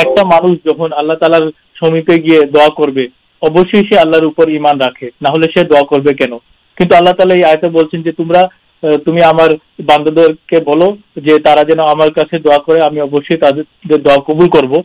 ایک 0.00 0.18
مانوش 0.26 0.56
جہاں 0.64 0.88
اللہ 0.98 1.12
تعالیپے 1.12 2.16
گیا 2.16 2.40
دعا 2.54 2.68
کرپر 2.76 4.48
ایمان 4.48 4.80
رکھے 4.82 5.10
نہ 5.20 5.28
کن 5.90 6.36
کن 6.78 6.94
اللہ 6.96 7.10
تعالی 7.10 7.42
آتا 7.44 7.68
کہ 8.02 8.10
تمہارا 8.12 8.46
تمر 8.82 9.54
باندھ 9.78 10.20
کے 10.48 10.60
بولو 10.60 10.88
کرو 14.46 14.82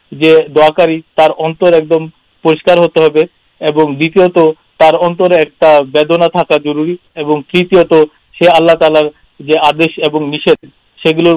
نشے 10.21 11.11
گل 11.11 11.27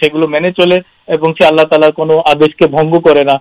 سے 0.00 0.08
گلو 0.14 0.26
مینے 0.28 0.50
چلے 0.52 0.78
آلارد 1.46 2.54
کے 2.58 2.66
بنگ 2.68 2.94
کرنا 3.00 3.36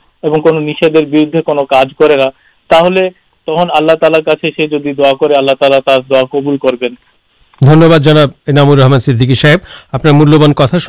بردے 0.88 1.42
کوالارے 1.42 3.10
جی 4.74 4.94
دعا 4.94 5.12
کرالا 5.22 5.54
تر 5.54 5.80
دعا 6.10 6.24
قبول 6.32 6.58
کربین 6.58 6.94
دنیہباد 7.62 8.00
جناب 8.00 8.30
نامرحمان 8.48 9.00
سدی 9.00 9.36
صاحب 9.36 9.60
آپ 9.94 10.06
مولان 10.08 10.54
کتنا 10.54 10.80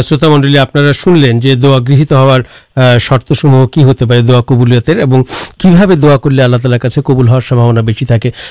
شروط 0.00 0.24
منڈل 0.24 0.58
آپ 0.58 0.76
لینا 0.76 1.78
گہیت 1.88 2.12
ہار 2.12 2.98
شروع 3.00 3.66
کی 3.66 3.84
ہوتے 3.84 4.04
ہیں 4.04 4.22
کبھی 4.48 4.72
دا 5.92 6.16
کرنا 6.16 6.88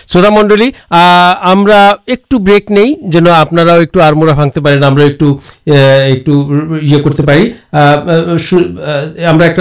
شروط 0.07 0.31
منڈل 0.31 0.61
ایک 0.61 2.35
بریک 2.35 2.71
نہیں 2.71 3.11
جامڑا 3.11 3.43
پھنگتے 4.31 4.59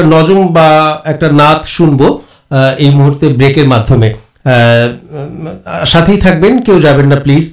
نجم 0.04 0.46
بہت 0.48 1.22
نات 1.32 1.66
شنب 1.68 2.02
یہ 2.52 2.90
مہرت 2.90 3.24
بریکر 3.24 3.66
معمے 3.66 4.12
تھے 6.16 6.32
کہ 6.66 6.72
وہ 6.72 6.80
جا 6.80 6.96
پلیز 7.16 7.52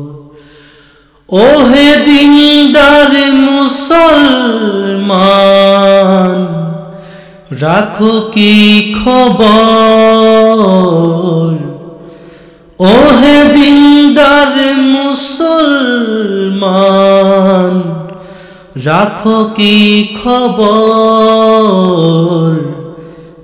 اوہ 1.31 1.73
دیندار 2.05 3.13
رکھ 7.61 8.01
کی 8.33 8.93
خبر۔ 9.05 9.47
اوہ 12.77 13.21
دیندار 13.55 14.57
مسلمان 14.77 15.51
مسل 18.75 19.27
کی 19.55 20.07
خب 20.23 20.61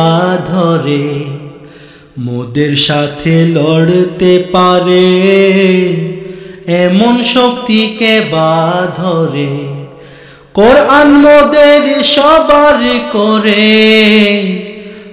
سب 12.04 12.52
کر 13.12 13.48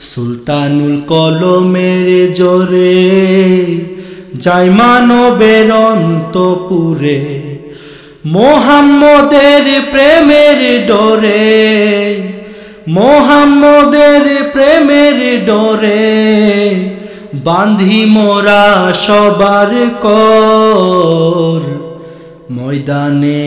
سلطان 0.00 0.80
ال 0.82 1.00
کولم 1.06 1.76
جائمانت 4.40 6.36
پورے 6.68 7.18
مہامر 8.24 9.34
ڈورے 10.86 11.36
مہان 12.86 13.62
ڈورے 15.46 15.94
باندھی 17.44 18.04
مورا 18.04 18.92
شبار 19.00 19.74
کور 20.00 21.60
مویدانے 22.50 23.46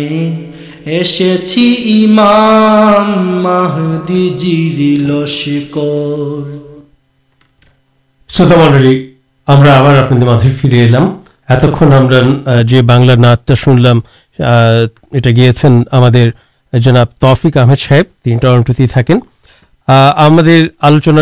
ہم 20.17 20.39
آلوچن 20.81 21.19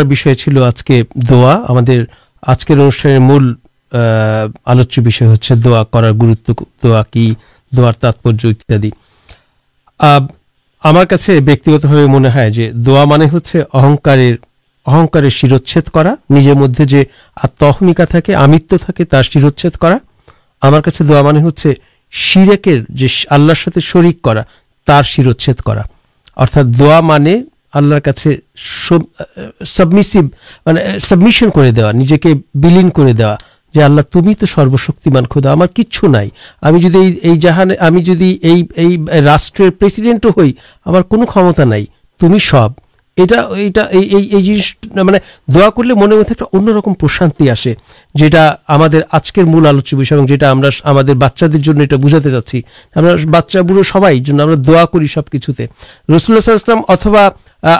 آج 0.62 0.84
کے 0.84 1.02
دا 1.14 1.56
ہم 1.68 1.78
آج 2.42 2.64
کے 2.66 2.74
انوان 2.74 3.52
آلوچی 4.64 5.00
دا 5.54 5.82
کر 5.82 6.10
گروت 6.12 6.50
داتپر 8.02 8.32
ہمارے 10.02 11.16
منہ 12.06 12.28
ہے 12.28 12.48
دیکھنے 12.50 13.60
اہنکارہ 14.86 15.28
شروع 15.30 15.58
کر 15.94 16.06
تحمکا 17.58 18.04
تھا 18.04 18.46
متو 18.46 18.76
تھا 18.78 19.22
شرچ 19.22 19.66
کرا 19.80 19.96
ہمارے 20.62 21.02
دا 21.04 21.22
مچھر 21.22 21.72
شریک 22.12 22.68
آلے 23.30 23.54
شریک 23.82 24.22
کر 24.22 24.38
تر 24.86 25.02
شروچے 25.04 25.52
ارتھا 26.36 26.62
دان 26.78 27.26
آل 27.74 27.92
سبمسی 29.66 30.20
سبمشن 31.00 31.50
کر 31.50 31.70
دیا 31.70 33.34
جی 33.74 33.82
اللہ 33.82 34.00
تم 34.00 34.30
سروشکان 34.46 35.26
خود 35.26 35.46
ہمارے 35.46 35.82
کچھ 35.82 36.04
نئی 36.04 36.28
ہمیں 36.62 36.80
جی 36.80 37.34
جہاں 37.34 37.64
ہمیں 37.80 39.20
راشٹر 39.24 39.70
پرسیڈینٹ 39.70 40.26
ہوئی 40.26 40.52
ہمارے 40.86 41.02
کومتا 41.08 41.64
نہیں 41.64 41.84
تم 42.20 42.38
یہ 43.16 44.40
جس 44.40 44.74
مطلب 44.94 45.20
دعا 45.54 45.68
کر 45.70 45.84
لی 45.84 45.94
من 45.94 46.10
مت 46.10 46.42
ایکشان 46.52 47.30
آج 49.12 49.32
کے 49.32 49.42
مول 49.42 49.66
آلوچی 49.66 49.96
ہمیں 50.86 51.14
بچا 51.14 51.46
بوجھا 51.96 52.20
چاچی 52.20 52.60
ہم 52.96 53.06
بچا 53.30 53.60
بڑھو 53.60 53.82
سب 53.82 54.06
دا 54.66 54.84
کری 54.84 55.06
سب 55.06 55.28
کچھ 55.30 55.50
سے 55.56 55.66
رسول 56.16 56.40
صاحب 56.40 56.54
السلام 56.54 56.80
اتبا 56.88 57.28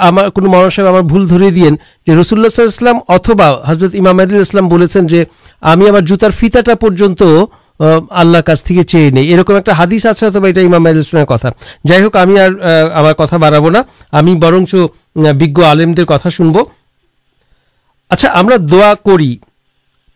ہم 0.08 0.14
مان 0.14 0.70
سب 0.70 0.88
ہمارے 0.88 1.02
بھول 1.02 1.30
دریا 1.30 1.50
دیں 1.54 2.16
رسول 2.16 2.46
اسلام 2.46 2.98
اتبا 3.08 3.50
حضرت 3.66 3.94
امام 3.98 4.20
جو 5.02 5.22
ہمیں 5.62 5.88
آپ 5.88 6.02
جوتار 6.02 6.30
فیتا 6.30 6.74
پر 6.74 6.90
آلر 8.10 8.40
کا 8.40 8.54
چی 8.56 9.08
نہیں 9.10 9.24
یہ 9.24 9.70
حدس 9.78 10.06
آپ 10.06 11.44
جائک 11.88 12.16
ہمیں 12.16 13.12
کتنا 13.12 13.36
بڑھونا 13.38 13.82
اچھا 18.10 18.42
دا 18.72 18.94
کر 18.96 19.22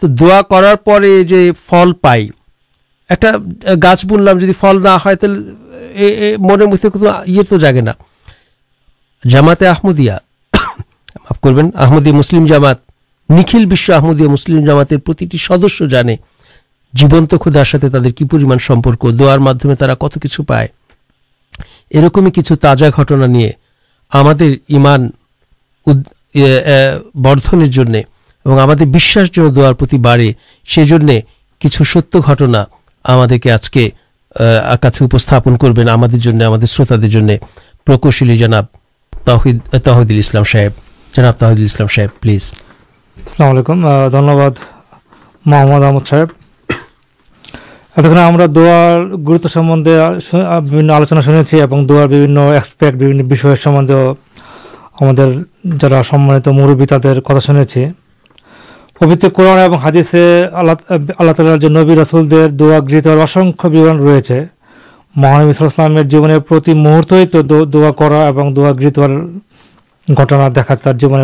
دارے 0.02 1.50
فل 1.66 1.92
پائی 2.00 2.28
ایک 3.10 3.24
گاچھ 3.82 4.06
بن 4.06 4.22
لوگ 4.22 4.50
فل 4.60 4.82
نہ 4.82 4.96
ہو 5.04 5.10
من 6.38 6.60
مجھے 6.62 6.88
یہ 7.26 7.42
تو 7.48 7.58
جاگے 7.58 7.80
جاماتیا 9.24 9.72
کرمدیا 9.74 10.18
مسلم 12.12 12.46
جامات 12.46 12.80
نکل 13.28 13.64
بحمدیا 13.66 14.28
مسلم 14.28 14.64
جماتے 14.64 14.96
سدسیہ 15.38 15.86
جانے 15.86 16.16
جی 16.96 17.06
کچھ 20.20 20.40
پائے 20.46 20.66
آج 22.26 22.50
کے 33.70 33.88
شروط 38.10 38.16
دنشل 40.08 40.42
تحیدام 41.32 41.86
صاحب 41.86 42.20
پلیز 42.20 42.52
اتنا 47.96 48.46
دروت 48.46 49.46
سمندے 49.52 49.98
آلوچنا 49.98 51.20
سننے 51.20 51.62
اور 51.62 51.68
درنیہ 55.16 56.02
سمانت 56.04 56.48
موربی 56.48 56.86
تر 56.86 57.20
کتا 57.20 57.52
پبت 59.00 59.24
قورن 59.34 59.58
اور 59.58 59.70
ہادی 59.82 60.02
سے 60.10 60.46
اللہ 60.52 61.32
تعالی 61.32 61.58
جو 61.60 61.70
نبی 61.70 61.96
رسول 61.96 62.30
دوا 62.58 62.80
گرہت 62.80 63.06
اور 63.06 63.26
محنبہ 65.14 65.52
مہرت 66.74 67.12
ہی 67.12 67.26
تو 67.26 67.42
دوا 67.42 67.90
کر 67.98 68.12
دیکھا 70.54 70.74
تر 70.74 70.92
جیو 70.92 71.14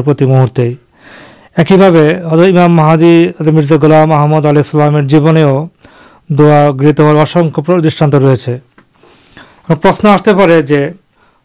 ایک 1.57 1.73
ہی 1.73 1.77
امرام 1.79 2.75
محادی 2.75 3.29
مرزا 3.47 3.77
گولام 3.83 4.09
محمد 4.09 4.47
علی 4.47 4.57
السلام 4.57 5.07
جیونے 5.07 5.45
دا 6.31 6.71
گرہ 6.73 7.25
سب 7.25 7.55
پرشن 9.83 10.07
آتے 10.07 10.33
جو 10.63 10.77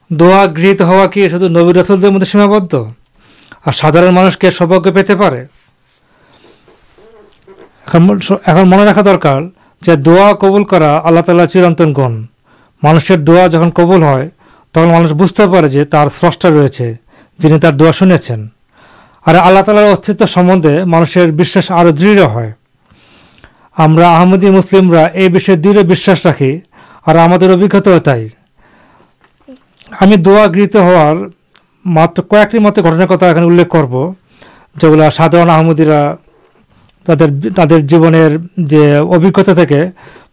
دا 0.09 0.45
گت 0.47 0.82
ہا 0.82 1.05
کہ 1.11 1.28
شدھ 1.30 1.43
نبی 1.45 1.73
رتو 1.73 2.11
مدد 2.11 2.25
سیماب 2.25 2.75
سادار 3.73 4.09
مانس 4.11 4.38
کے 4.38 4.51
سوپا 4.51 4.78
پیتے 4.86 5.13
من 7.93 8.80
رکھا 8.80 9.01
درکار 9.01 9.41
جو 9.82 9.95
دا 9.97 10.32
قبول 10.36 10.63
کرال 10.65 11.45
چڑ 11.47 11.69
گن 11.97 12.21
مانشر 12.84 13.17
دن 13.19 13.69
قبول 13.71 14.03
ہے 14.03 14.28
تم 14.75 14.89
من 14.89 15.07
بوجھ 15.17 15.34
پہ 15.34 15.84
تر 15.91 16.07
سستا 16.15 16.49
ریچے 16.51 16.93
جن 17.39 17.59
تر 17.59 17.71
دا 17.73 17.91
شنے 17.91 18.15
اور 19.25 19.36
استدے 19.36 20.84
مانسر 20.86 21.32
بھی 21.32 21.45
دڑھ 21.91 22.19
ہے 22.32 22.51
ہمارمدی 23.78 24.49
مسلم 24.49 24.93
یہ 24.93 25.28
بھی 25.28 25.55
دھوس 25.55 26.09
راقی 26.25 26.53
اور 27.05 27.15
ہمارے 27.15 27.51
اب 27.53 27.99
تھی 28.05 28.28
ہمیں 29.91 30.17
دعا 30.17 30.45
گہیت 30.45 30.75
ہار 30.75 31.15
مت 31.86 32.19
گھٹنکھ 32.80 33.69
کرو 33.71 34.11
جو 34.75 35.09
سادر 35.11 35.47
آمدیرا 35.49 36.01
تر 37.05 37.80
جیویتا 37.82 39.53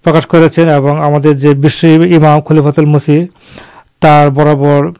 پراش 0.04 0.26
کر 0.26 0.48
ایمام 0.58 2.40
خلی 2.40 2.60
فات 2.60 2.78
مسی 2.86 3.24
تر 4.02 4.28
برابر 4.34 4.90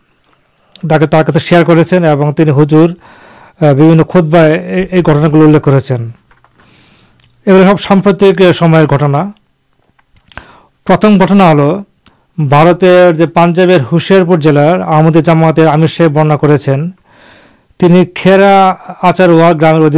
شرار 1.41 1.65
کرنی 1.65 2.51
ہجور 2.53 2.89
کھود 4.09 4.31
بھائی 4.31 5.01
گھٹنا 5.01 5.29
گلوکھ 5.29 5.65
کر 5.65 5.79
یہ 7.47 7.65
سب 7.69 7.81
سامپرتی 7.81 8.31
پاجابر 13.35 13.83
ہوشیارپور 13.93 14.39
جلار 14.39 14.79
جامات 15.21 15.59
آمر 15.73 15.87
صاحب 15.87 16.13
بنا 16.13 16.37
کر 16.37 16.57
آچاروا 19.03 19.53
گرام 19.61 19.89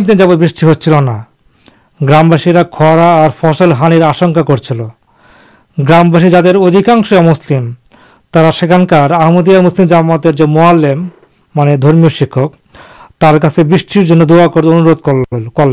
دن 0.00 0.16
جب 0.16 0.30
بچنا 0.40 1.16
گرام 2.00 2.32
کار 2.78 3.28
فصل 3.40 3.72
ہان 3.72 4.02
آشنکا 4.02 4.42
کرتی 4.42 4.74
گرام 5.78 6.18
جا 6.18 6.40
کراش 6.40 7.12
مسلم 7.22 7.72
آمدیا 9.12 9.60
مسلم 9.60 9.86
جامات 9.86 10.26
موال 10.40 10.84
مجھے 11.54 11.76
درمی 11.76 12.08
ش 12.08 12.22
ترک 13.20 13.58
بن 13.58 14.28
دا 14.28 14.46
کر 14.54 14.66
اندھ 14.66 15.48
کر 15.54 15.64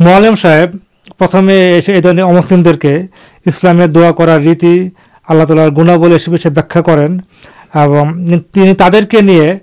لین 0.00 0.36
ساہب 0.36 0.76
پر 1.18 1.40
مسلم 1.40 2.62
دیکھے 2.62 3.02
اسلام 3.46 3.80
دا 3.94 4.10
کر 4.18 4.38
ریتی 4.40 4.88
آللہ 5.28 5.44
تعالی 5.44 5.76
گنابول 5.76 6.18
سب 6.18 6.34
اسے 6.34 6.48
ویا 6.48 6.82
کرنی 6.82 8.74
تعداد 8.74 9.10
کے 9.10 9.20
لیے 9.20 9.54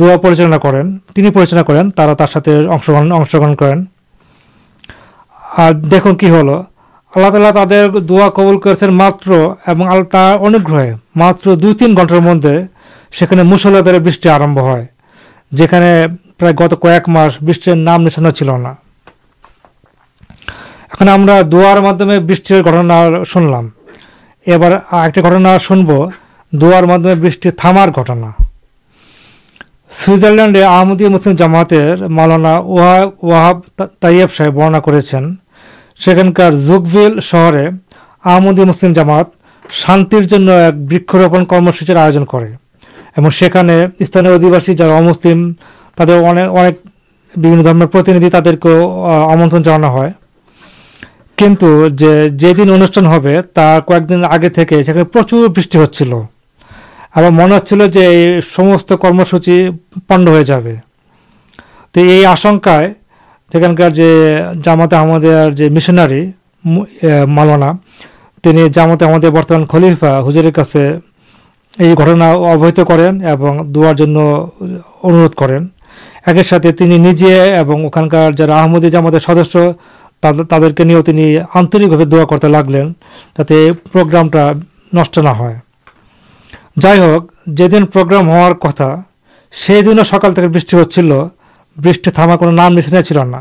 دعا 0.00 0.16
پریچنا 0.16 0.58
کرنی 0.58 1.30
پریچنا 1.30 1.62
کرتے 1.62 2.66
ارن 2.66 3.54
کریں 3.54 3.82
اور 5.58 5.72
دیکھ 5.72 6.06
کیل 6.20 6.48
دا 8.08 8.28
قبول 8.28 8.60
کراتے 8.60 8.86
ماتر 8.92 9.30
دو 11.54 11.72
تین 11.72 11.96
گھنٹار 11.96 12.20
مدد 12.20 12.46
سننے 13.12 13.44
مسلح 13.44 13.80
برمب 13.80 14.66
ہے 14.66 14.91
جائے 15.52 16.06
گی 16.40 16.74
کئے 16.82 16.98
مس 17.08 17.38
بام 17.66 18.02
نشانہ 18.02 18.30
چلنا 18.30 18.72
دیکھ 21.00 22.68
بھال 22.68 23.24
سن 23.32 23.44
لوگ 23.46 23.64
اب 24.46 24.64
ایک 24.64 25.18
گٹنا 25.18 25.56
شنب 25.58 25.90
دیکھ 26.52 26.84
بھا 26.84 27.50
تھار 27.58 27.88
سوئیزرلینڈے 29.90 30.62
آمدی 30.64 31.08
مسلم 31.08 31.34
جامات 31.36 31.72
مالانا 32.10 32.54
تعیب 34.00 34.32
سائب 34.36 34.54
برننا 34.54 34.80
کر 36.36 36.52
زکول 36.66 37.20
شہر 37.22 37.54
آمدی 38.34 38.64
مسلم 38.64 38.92
جامات 38.92 39.26
شان 39.64 40.04
ایک 40.12 41.12
بوپن 41.12 41.44
کرم 41.44 41.70
سچر 41.72 41.96
آئوشن 41.96 42.24
کر 42.24 42.46
ادیب 43.16 44.58
جا 44.68 45.00
مسلم 45.00 45.52
ترکی 45.96 48.30
تعداد 48.30 48.64
آمن 48.64 49.48
کچھ 51.38 52.44
دن 52.58 52.70
ان 52.70 52.86
کو 52.86 54.24
آگے 54.24 55.04
پرچر 55.04 55.48
بچہ 55.48 57.30
من 57.30 57.52
ہلس 57.52 58.84
کرم 58.90 59.22
سچی 59.30 59.68
پنڈ 60.08 60.28
ہو 60.28 60.42
جائے 60.42 60.76
تو 61.94 62.00
یہ 62.00 62.26
آشنکار 62.26 63.90
جامع 64.64 64.86
آمد 64.96 65.24
مشنر 65.72 66.12
ملوانا 66.64 67.72
تین 68.44 68.72
جامات 68.72 69.02
خلیفا 69.70 70.18
ہُزیرر 70.18 70.50
کا 70.50 70.62
یہ 71.78 71.94
گھٹنا 71.94 72.30
اوہت 72.30 72.80
کریں 72.88 73.24
اور 73.24 73.64
دور 73.66 75.28
کریں 75.36 75.58
ایک 76.26 76.46
ساتھ 76.46 76.66
تینجے 76.78 77.34
اور 77.58 78.32
جادی 78.32 78.90
جامات 78.90 79.14
سدس 79.22 79.56
تر 80.22 80.70
کے 80.76 80.84
لیے 80.84 81.40
آنرکے 81.54 82.04
دا 82.06 82.24
کرتے 82.24 82.48
لگلین 82.48 82.92
جاتے 83.38 83.70
پروگرام 83.92 84.28
نش 84.92 85.18
نہ 85.18 85.28
ہو 85.30 85.50
جائیک 86.76 87.30
جی 87.48 87.66
دن 87.68 87.86
پروگرام 87.86 88.30
ہار 88.30 88.52
کتا 88.60 88.94
دنوں 89.80 90.04
سکال 90.04 90.46
بچ 91.76 92.08
با 92.18 92.36
کو 92.36 92.50
نام 92.50 92.74
مشین 92.74 93.02
چلنا 93.04 93.40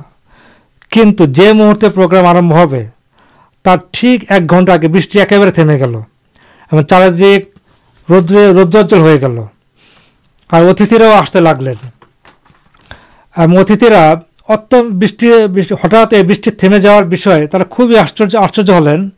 کچھ 0.92 1.24
جو 1.30 1.54
مہرت 1.54 1.84
پرمب 1.96 2.74
ہے 2.74 2.86
تو 3.66 3.76
ٹھیک 3.92 4.32
ایک 4.32 4.50
گھنٹہ 4.50 4.72
آگے 4.72 4.88
بکارے 4.88 5.52
تھے 5.52 5.64
ممے 5.64 5.80
گیل 5.80 6.84
چاردیک 6.84 7.50
ردر 8.10 8.54
ردرجل 8.56 9.00
ہو 9.00 9.18
گیا 9.18 9.42
اور 10.50 11.02
آستے 11.12 11.40
لگلے 11.40 11.74
اترا 13.36 14.04
ات 14.50 14.74
بٹا 14.92 16.06
بمے 16.62 16.80
جا 16.80 17.00
رہا 17.02 17.64
خوبی 17.70 17.98
آشچر 17.98 18.36
آشچر 18.38 18.78
ہلین 18.78 19.10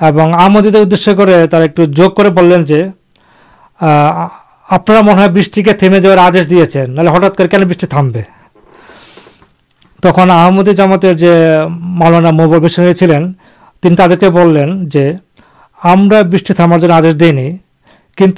ایک 0.00 1.80
جگ 1.88 2.08
کر 2.16 2.26
آپ 4.68 4.90
منہ 4.90 5.26
بے 5.32 5.42
تھے 5.52 5.62
جدیش 6.32 6.50
دے 6.50 6.84
ہٹا 7.08 7.28
کر 7.28 7.46
کن 7.46 7.62
بسٹی 7.68 7.86
تھام 7.86 8.10
تک 10.02 10.18
آمدی 10.18 10.72
جامات 10.72 11.04
کے 14.20 14.28
بولیں 14.30 14.66
جو 14.86 15.04
ہمارے 15.80 16.92
آدمی 16.92 17.12
دی 17.12 17.30
کن 18.18 18.30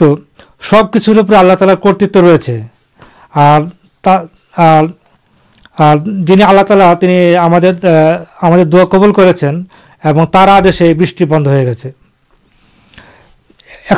سب 0.70 0.92
کچھ 0.92 1.08
آللہ 1.08 1.54
تعالی 1.54 1.74
کرت 1.82 2.16
ریچے 2.16 2.58
جنہیں 5.76 6.46
آلہ 6.46 6.62
تعالی 6.68 7.36
ہمارے 8.42 8.64
بس 10.94 11.22
بند 11.22 11.46
ہو 11.46 11.52
گیا 11.52 11.90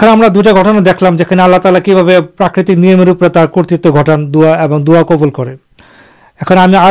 ہمٹنا 0.02 0.78
دیکھ 0.84 1.02
لیں 1.02 1.42
آللہ 1.42 1.56
تعالیٰ 1.56 1.80
کی 1.84 1.94
بھابت 1.94 2.70
نیمرپ 2.70 3.20
کرت 3.54 3.86
گٹان 3.88 4.32
دا 4.34 4.66
دا 4.78 5.02
کبول 5.04 5.30
کرو 5.30 5.54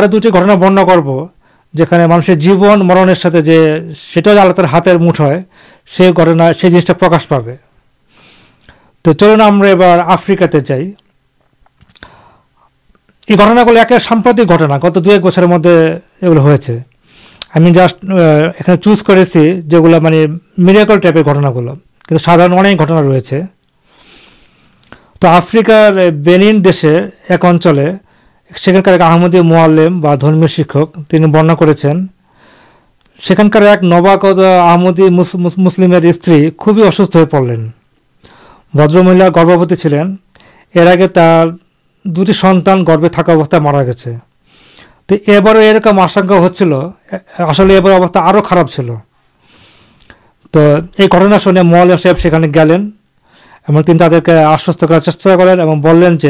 دوٹنا 0.06 0.54
بننا 0.56 0.84
کرب 0.84 1.08
جانے 1.74 2.06
مانشی 2.06 2.34
جیون 2.34 2.86
مرنگ 2.86 3.26
آللا 4.28 4.52
تر 4.52 4.64
ہاتر 4.64 4.96
مٹھ 4.98 5.20
ہے 5.20 5.40
سی 5.90 6.08
گھٹنا 6.08 6.52
سی 6.60 6.70
جسٹا 6.70 6.92
پرکاش 6.94 7.28
پائے 7.28 7.56
تو 9.04 9.12
چلو 9.12 9.42
ہمیں 9.42 9.72
اب 9.72 9.82
آفری 9.82 10.36
چاہنا 13.28 13.62
گل 13.64 13.78
سامپرتی 14.00 14.42
گٹنا 14.50 14.78
گت 14.82 14.98
دو 15.04 15.10
ایک 15.10 15.22
بچر 15.22 15.46
مدد 15.46 15.66
یہ 16.22 16.28
چوز 18.76 19.02
کر 19.02 19.24
گٹنا 21.22 21.50
گل 21.50 21.68
گا 22.08 23.00
رہے 23.00 23.40
تو 25.18 25.28
آفریکار 25.28 26.10
بینن 26.24 26.64
دیشے 26.64 26.98
ایک 27.28 27.44
اچلے 27.44 27.90
ایک 28.50 29.02
آمدی 29.02 29.42
مالمی 29.42 30.46
شکشک 30.48 30.98
بننا 31.08 31.54
کرد 31.54 31.86
آمدی 34.40 35.08
مسلم 35.08 35.94
استری 36.02 36.50
خوبی 36.58 36.82
اصوت 36.82 37.16
ہو 37.16 37.26
پڑلین 37.26 37.68
بدر 38.74 39.02
مل 39.02 39.22
گربتی 39.36 39.76
چلین 39.76 40.14
اراغ 40.74 41.06
سنتان 42.32 42.84
گربے 42.88 43.08
تھک 43.08 43.28
ابست 43.30 43.54
مارا 43.56 43.82
گے 43.82 43.92
تو 45.08 45.14
ایم 45.26 45.98
آشن 45.98 46.28
ہوسل 46.30 46.72
اب 47.76 48.44
خراب 48.44 48.68
چل 48.70 48.88
تو 50.54 50.60
یہ 50.98 51.06
گھٹنا 51.06 51.38
شو 51.38 51.50
مل 51.52 51.96
سا 51.96 52.12
گلین 52.54 52.90
تعداد 53.68 54.28
آشست 54.28 54.84
کر 54.88 55.00
چیز 55.00 55.16
کریں 55.22 55.62
اور 55.62 56.26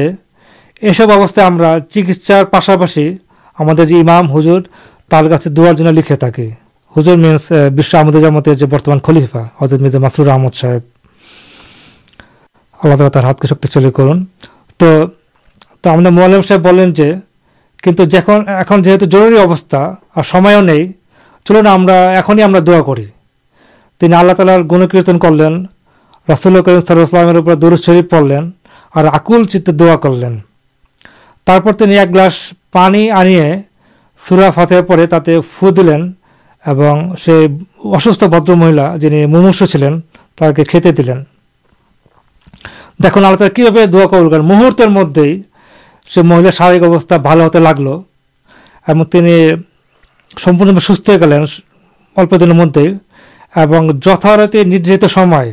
یہ 0.82 0.92
سب 0.92 1.10
ابست 1.10 1.38
چکسار 1.90 2.44
پاسپاشی 2.44 3.08
ہمارے 3.58 3.86
جو 3.86 4.00
امام 4.00 4.30
ہجور 4.36 4.60
تر 5.10 5.36
دن 5.46 5.94
لکھے 5.94 6.16
تک 6.16 6.40
ہزر 6.94 7.16
مینسمد 7.16 8.24
متحرک 8.26 8.62
برتمان 8.62 8.98
خلیفا 9.04 9.42
حضرت 9.62 9.80
مدد 9.80 9.94
مسرور 9.94 10.26
رحمد 10.26 10.54
صاحب 10.54 10.89
اللہ 12.82 13.08
تعالیٰ 13.08 13.24
ہاتھ 13.24 13.40
کو 13.40 13.46
شکتے 13.48 13.68
چلی 13.68 13.90
کرن 13.90 14.24
تو 14.80 14.86
آپ 15.84 15.98
مل 16.08 16.40
سا 16.42 16.56
کچھ 17.84 18.00
جن 18.02 18.38
جو 18.74 18.96
ضروری 19.02 19.38
ابستا 19.38 19.82
سما 20.24 20.60
نہیں 20.60 20.86
چلو 21.46 21.62
نا 21.62 21.76
دا 22.66 22.80
کرنی 22.82 24.14
آلہ 24.14 24.32
تعالی 24.32 24.52
اور 24.52 24.62
گنکیرتن 24.70 25.18
کرلین 25.18 25.64
رسول 26.28 26.62
کریم 26.62 26.80
سلسلام 26.88 27.54
دور 27.54 27.76
شریف 27.76 28.10
پڑلین 28.10 28.50
اور 28.94 29.04
آکل 29.04 29.44
چوا 29.46 29.96
کر 29.96 30.10
لین 30.16 30.38
گلس 32.10 32.38
پانی 32.72 33.10
آنی 33.10 33.40
سورا 34.20 34.50
پاتے 34.54 34.82
پہ 34.82 35.04
تر 35.06 35.40
فلین 35.58 36.12
بدر 38.24 38.54
مہیلا 38.54 38.94
جنہیں 38.96 39.26
ممین 39.26 39.52
کھیت 40.64 40.84
دلین 40.96 41.22
دیکھ 43.00 43.16
آل 43.18 43.36
تعالیٰ 43.36 43.54
کی 43.54 43.70
بھائی 43.70 43.86
دلکار 43.86 44.40
مہور 44.42 44.86
مدے 44.88 45.30
سے 46.10 46.22
مہیل 46.22 46.50
شارکا 46.50 47.16
بال 47.18 47.40
ہوتے 47.40 47.58
لگلے 47.58 47.94
سمپر 50.30 50.80
سکیں 50.80 51.16
الپ 52.16 52.34
دنوں 52.40 52.54
مدے 52.56 52.88
اور 53.56 53.90
جتارت 54.02 54.54
ندھتا 54.66 55.08
سمائ 55.08 55.50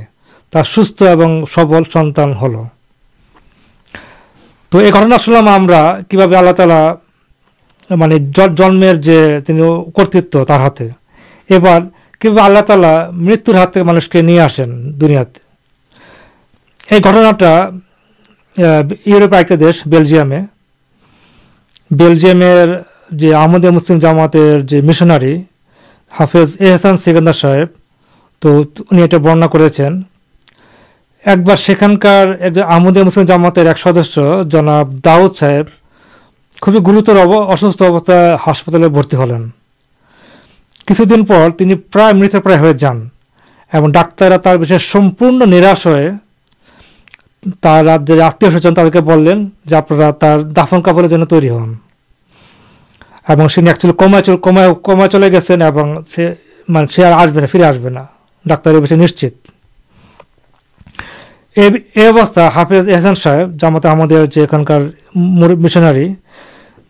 سم 0.65 1.43
سبل 1.53 1.83
سنتان 1.93 2.33
ہل 2.41 2.55
تو 4.71 4.81
یہ 4.81 4.91
گھٹنا 4.91 5.17
سنام 5.17 5.67
کی 6.09 6.17
بھابے 6.17 6.35
آللہ 6.35 6.51
تعالی 6.51 7.95
مجھے 7.95 8.17
جنم 8.57 8.83
جو 8.99 9.85
کرتو 9.97 10.43
اب 11.49 11.67
کبھی 12.21 12.39
اللہ 12.41 12.59
تعالی 12.67 12.95
مرتر 13.23 13.55
ہاتھ 13.55 13.77
مانوشن 13.77 14.25
نہیں 14.25 14.39
آسین 14.39 14.79
دنیا 15.01 15.23
یہ 16.89 16.99
گھٹناٹروپ 16.99 18.55
ایک 19.33 19.49
دیش 19.59 19.81
بلجیام 19.85 20.31
بلجیامدیا 21.91 23.69
مسلم 23.69 23.99
جامات 23.99 24.35
مشناری 24.83 25.35
حافظ 26.13 26.55
احسان 26.59 26.97
سکندر 26.97 27.33
صاحب 27.33 27.67
تو 28.41 28.61
ان 28.91 28.97
بننا 29.13 29.47
کر 29.47 29.59
مسلم 33.03 33.25
جامات 33.25 33.57
ایک 33.57 33.77
سدس 33.77 34.17
جناب 34.51 34.93
داؤد 35.05 35.35
صاحب 35.35 35.65
خوبی 36.61 36.79
گر 36.87 36.95
اس 37.53 37.63
ہسپتال 38.47 39.43
کچھ 40.87 41.01
دن 41.09 41.25
پر 41.25 42.13
مت 42.13 42.35
پرائیں 42.43 42.73
جانب 42.73 43.91
ڈاکرا 43.93 44.37
ترپن 44.37 45.49
نیراش 45.49 45.85
ہوئے 45.85 46.09
سوچنہ 47.43 48.71
دافن 50.55 50.81
کپڑے 50.81 51.07
ہنچولی 54.93 55.31
گیسا 55.31 55.55
ہاف 62.55 62.71
احسان 62.71 63.15
صاحب 63.15 63.59
جامع 63.59 63.79
ہمارے 63.85 65.55
مشنری 65.55 66.07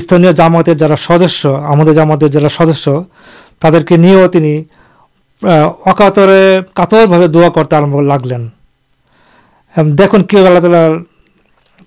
سدیہ 0.00 0.30
ہمارا 0.38 2.26
سدھ 2.50 2.88
تع 3.62 3.70
کے 3.80 3.96
لیے 3.96 4.62
اکاتر 5.42 6.28
کتر 6.74 7.06
بھا 7.06 7.18
دا 7.26 7.48
کرتے 7.50 7.76
آر 7.76 8.02
لگلین 8.04 8.48
دیکھ 9.74 10.14
کیلات 10.28 10.62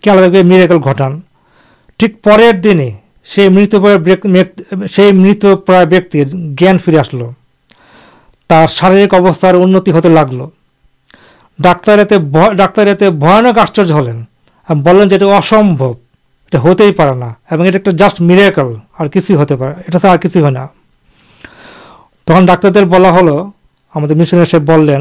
کی 0.03 0.41
میریکل 0.43 0.77
گٹان 0.85 1.19
ٹھیک 1.99 2.21
پور 2.23 2.39
دن 2.63 2.79
مرت 3.49 3.75
پر 3.75 4.27
مت 5.13 5.45
پرا 5.67 5.83
بک 5.85 6.15
جان 6.59 6.77
فری 6.77 6.97
آسل 6.97 7.23
تر 8.49 8.65
شارک 8.69 9.13
ابستار 9.13 9.53
انتی 9.55 9.91
ہوتے 9.91 10.09
لگل 10.09 10.41
ڈاکر 11.59 12.03
ڈاکرک 12.53 13.57
آشچر 13.57 13.91
ہلین 13.91 14.23
جو 16.51 16.59
ہوتے 16.59 16.91
پڑے 16.91 17.13
نا 17.15 17.31
یہ 17.65 17.89
جسٹ 17.91 18.21
میرے 18.21 18.49
اور 18.57 19.07
کچھ 19.07 19.31
ہوتے 19.31 19.53
اٹھا 19.55 19.97
تو 19.99 20.15
کچھ 20.19 20.37
ہے 20.37 20.49
تم 22.29 22.45
ڈاک 22.45 22.65
بلا 22.89 23.09
ہل 23.09 23.29
ہم 23.93 24.05
سیب 24.23 24.65
بولیں 24.65 24.97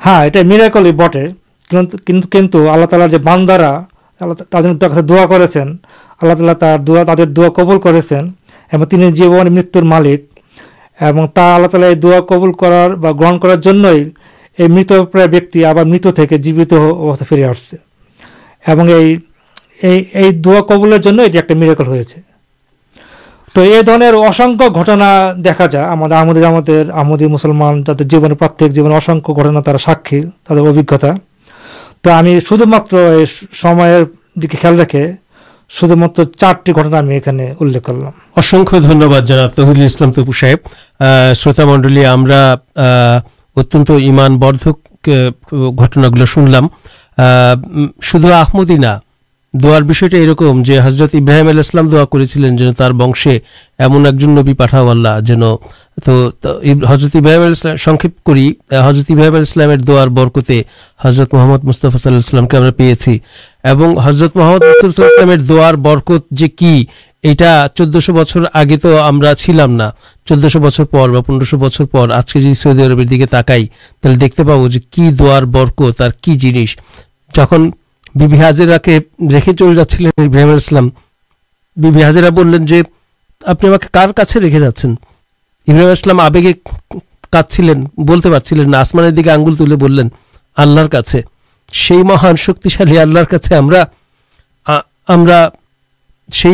ہاں 0.00 0.24
یہ 0.26 0.42
میریکل 0.44 0.90
بٹر 0.96 1.26
کنت 1.70 2.56
اللہ 2.56 2.86
تعالیٰ 2.86 3.08
جو 3.08 3.18
باندارا 3.18 3.70
تر 4.50 5.00
دیں 5.02 5.64
آللہ 6.22 6.52
تعالی 6.52 7.06
تر 7.06 7.24
دبل 7.26 7.78
کرنے 7.80 9.10
جیو 9.10 9.44
مرتر 9.50 9.82
مالک 9.84 10.38
اور 10.98 11.26
تا 11.34 11.44
آل 11.54 11.66
تعالیٰ 11.68 11.90
یہ 11.90 12.00
دا 12.00 12.20
کبل 12.28 12.52
کرار 12.60 12.90
مت 14.58 14.92
پرا 15.12 15.26
بیک 15.26 15.56
آپ 15.66 15.76
متعدے 15.86 16.36
جیوت 16.38 16.72
فری 17.28 17.44
آسے 17.44 17.76
اور 18.64 18.88
یہ 18.88 20.30
دا 20.44 20.60
کبل 20.68 20.92
ایک 20.92 21.52
میراکل 21.52 21.86
ہو 21.86 21.94
تو 35.70 35.86
ساتھ 35.86 35.92
مطلب 35.92 36.36
چارٹی 36.38 36.72
کر 36.72 36.88
لس 39.76 39.96
تہلام 39.96 40.12
تپو 40.12 40.32
ساہیب 40.32 40.58
شروط 41.36 41.60
منڈل 41.60 41.98
امان 43.88 44.36
بردکینا 44.38 45.78
درکم 49.54 50.62
جو 50.62 50.82
حضرت 50.82 51.14
ابراہیم 51.14 51.48
کرزرت 60.34 61.34
محمد 61.34 61.64
بچر 61.64 61.88
آگے 68.54 68.76
تو 68.76 68.96
چود 70.26 70.44
پندرہ 71.26 71.56
بچر 71.56 71.84
سعودی 72.54 72.82
عرب 72.82 73.14
تاکائی 73.30 73.66
تھی 74.02 74.14
دیکھتے 74.14 74.42
پابند 74.42 74.76
کی 74.90 75.10
درکت 75.10 76.00
اور 76.00 76.10
کچھ 76.22 76.36
جنس 76.36 76.76
جہاں 77.34 77.87
رکھے 78.14 78.66
رکھے 78.66 79.52
جا 79.52 79.82
سکتے 84.70 84.88
ہیں 88.54 88.74
آسمان 88.74 89.16
دیکھا 89.16 89.32
آگل 89.32 89.56
تھی 89.56 90.02
آللہ 90.56 90.80
مہان 92.02 92.36
شکیشالی 92.36 92.98
آللہ 92.98 93.18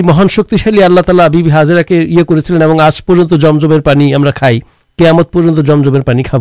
مہان 0.02 0.28
شکیشالی 0.28 0.82
اللہ 0.82 1.00
تعالی 1.00 1.42
بی 1.42 1.52
ہزرا 1.52 1.82
کے 1.82 1.94
یہ 1.94 2.22
کرمر 2.22 3.80
پانی 3.80 4.12
کھائی 4.34 4.60
کم 4.98 5.22
پہ 5.22 5.62
جم 5.62 5.82
جمر 5.82 6.00
پانی 6.00 6.22
کھا 6.22 6.38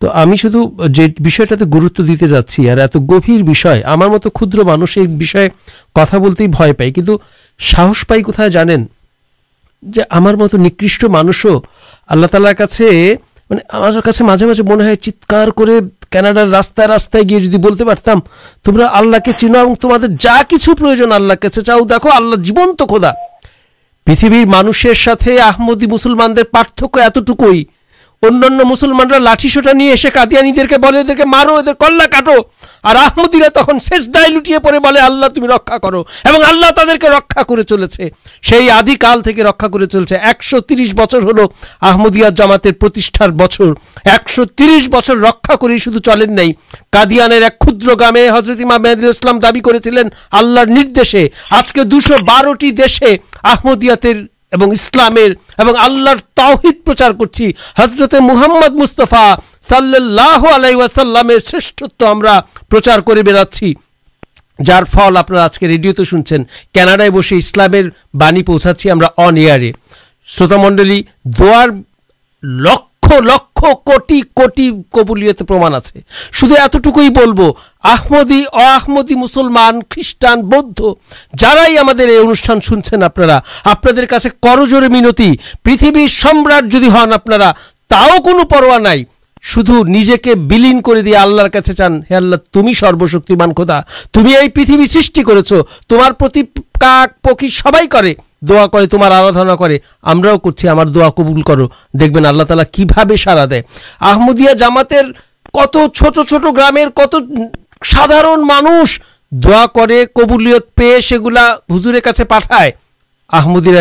تو 0.00 0.10
ہمیں 0.14 0.36
شدھے 0.36 1.64
گروت 1.74 2.00
دیتے 2.08 2.26
جاچی 2.26 2.68
اور 2.70 2.78
ات 2.78 2.96
گھیر 2.96 3.42
بھی 3.42 3.54
مانس 4.64 4.96
یہ 4.96 5.06
بھی 5.18 5.26
کتا 5.94 6.18
بولتے 6.18 6.46
کچھ 6.46 7.10
ساہس 7.60 8.06
پائی 8.08 8.22
کتیں 8.22 8.48
جانے 8.48 8.76
جو 9.82 10.02
ہمارے 10.12 10.56
نکش 10.58 11.04
مانشو 11.04 11.58
آللہ 12.08 12.26
تعالی 12.26 12.54
کا 12.54 14.10
منہ 14.64 14.94
چیت 15.02 15.26
کرڈار 15.26 16.46
راستہ 16.46 16.82
راستہ 16.82 17.18
گیا 17.28 17.38
جی 17.38 17.56
بولتے 17.56 17.84
پڑتم 17.84 18.20
تمہیں 18.64 18.86
آللا 18.88 19.18
کے 19.18 19.32
چین 19.32 19.54
تمہیں 19.80 20.06
جا 20.20 20.36
کچھ 20.48 20.68
پروجیک 20.78 21.12
آللہ 21.12 21.34
چاہ 21.44 21.74
ال 21.74 22.08
آلہ 22.12 22.36
جیون 22.42 22.74
تو 22.76 22.86
خدا 22.86 23.10
پتہ 24.06 24.44
مانشر 24.46 24.94
ساتھ 24.94 25.28
آمدی 25.44 25.86
مسلمان 25.86 26.34
پارتک 26.50 26.98
اتنی 26.98 27.64
جماتار 42.30 43.28
بچوں 43.30 43.74
ایکش 44.04 44.40
ترس 44.56 44.88
بچر 44.88 45.16
رکھا 45.16 45.54
کر 45.54 45.76
سو 45.78 45.98
چلین 45.98 46.34
نہیں 46.34 46.52
کادیان 46.92 47.32
ایک 47.32 47.58
کدر 47.60 47.94
گامے 48.00 48.28
حضرت 48.28 48.60
ما 48.60 48.76
مدلام 48.78 49.38
دلدشے 49.38 51.28
آج 51.50 51.72
کے 51.72 51.82
دو 51.84 52.00
شو 52.00 52.18
بارٹی 52.24 52.70
دیشے 52.70 53.16
آمدیا 53.42 53.94
حضرت 57.78 58.14
محمد 58.14 58.74
مستفا 58.74 59.34
صلی 59.60 59.96
اللہ 59.96 60.46
علیہ 60.54 60.76
واسلام 60.76 61.30
شرشت 61.50 62.02
ہمیں 62.02 62.30
پرچار 62.68 63.00
کر 63.00 63.22
بڑھا 63.22 63.42
جار 64.64 64.82
فل 64.84 65.16
آپ 65.16 65.32
آج 65.32 65.58
کے 65.58 65.68
ریڈیو 65.68 65.92
تو 65.92 66.04
شنچن 66.04 66.42
کاناڈا 66.74 67.04
بسے 67.14 67.36
اسلامی 67.36 68.42
پوچھا 68.42 68.72
ان 69.16 69.36
ایئر 69.36 69.70
شروت 70.26 70.52
منڈل 70.52 71.00
دک 71.24 71.70
ل 72.42 73.28
شمدی 76.32 77.10
احمدی 78.52 79.14
مسلمان 79.14 79.80
خیسٹان 79.90 80.40
بودھ 80.40 80.82
جب 81.32 81.48
انٹھان 81.48 82.60
سنچین 82.60 83.02
آپ 83.02 83.14
کرجوڑے 84.42 84.88
مینتی 84.88 85.36
پریتھ 85.62 86.10
سمراٹ 86.10 86.64
جدید 86.64 86.92
ہن 86.92 87.12
آپ 87.12 87.28
کو 88.24 88.38
شدے 89.42 90.16
کے 90.16 90.34
لیین 90.34 90.80
آلر 91.18 91.60
چان 91.60 92.00
تمان 92.52 93.52
خدا 93.56 93.80
تم 94.12 94.28
پریت 94.54 95.48
سو 95.48 95.62
تمارک 95.88 96.18
پکی 97.22 97.48
سب 97.48 97.76
دا 98.48 98.66
تم 98.66 99.02
آردنا 99.02 99.56
کر 99.56 99.70
دا 100.84 101.10
کبول 101.10 101.42
کر 101.42 101.58
دینا 101.92 102.44
تعالی 102.44 102.64
کی 102.72 102.84
بھا 102.84 103.02
سارا 103.18 103.44
دحمدیہ 103.44 104.52
جامات 104.58 104.92
کو 105.52 107.20
سادار 107.84 108.24
مانش 108.46 109.00
دبول 109.32 110.58
پہ 110.74 110.98
گلادیہ 111.24 112.10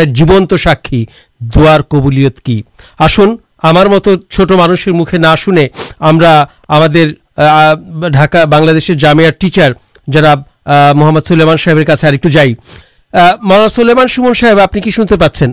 جیون 0.04 0.46
تو 0.46 0.58
ساکی 0.58 1.06
دبولت 1.42 2.42
کی 2.42 2.62
آسن 3.00 3.36
ہمار 3.64 3.86
مت 3.86 4.08
چھٹ 4.30 4.52
مانسے 4.52 5.18
نہ 5.18 5.34
شنے 5.38 5.68
ہم 6.02 6.20
ڈھاکل 8.12 8.80
جامعار 8.96 9.32
ٹیچر 9.40 9.72
جرا 10.08 10.34
محمد 10.94 11.28
سولیمان 11.28 11.58
صاحب 11.58 12.28
جائ 12.30 12.52
من 13.44 13.68
صاحب 14.34 14.60
آپ 14.60 14.76
نے 14.76 15.16
پاچھے 15.16 15.48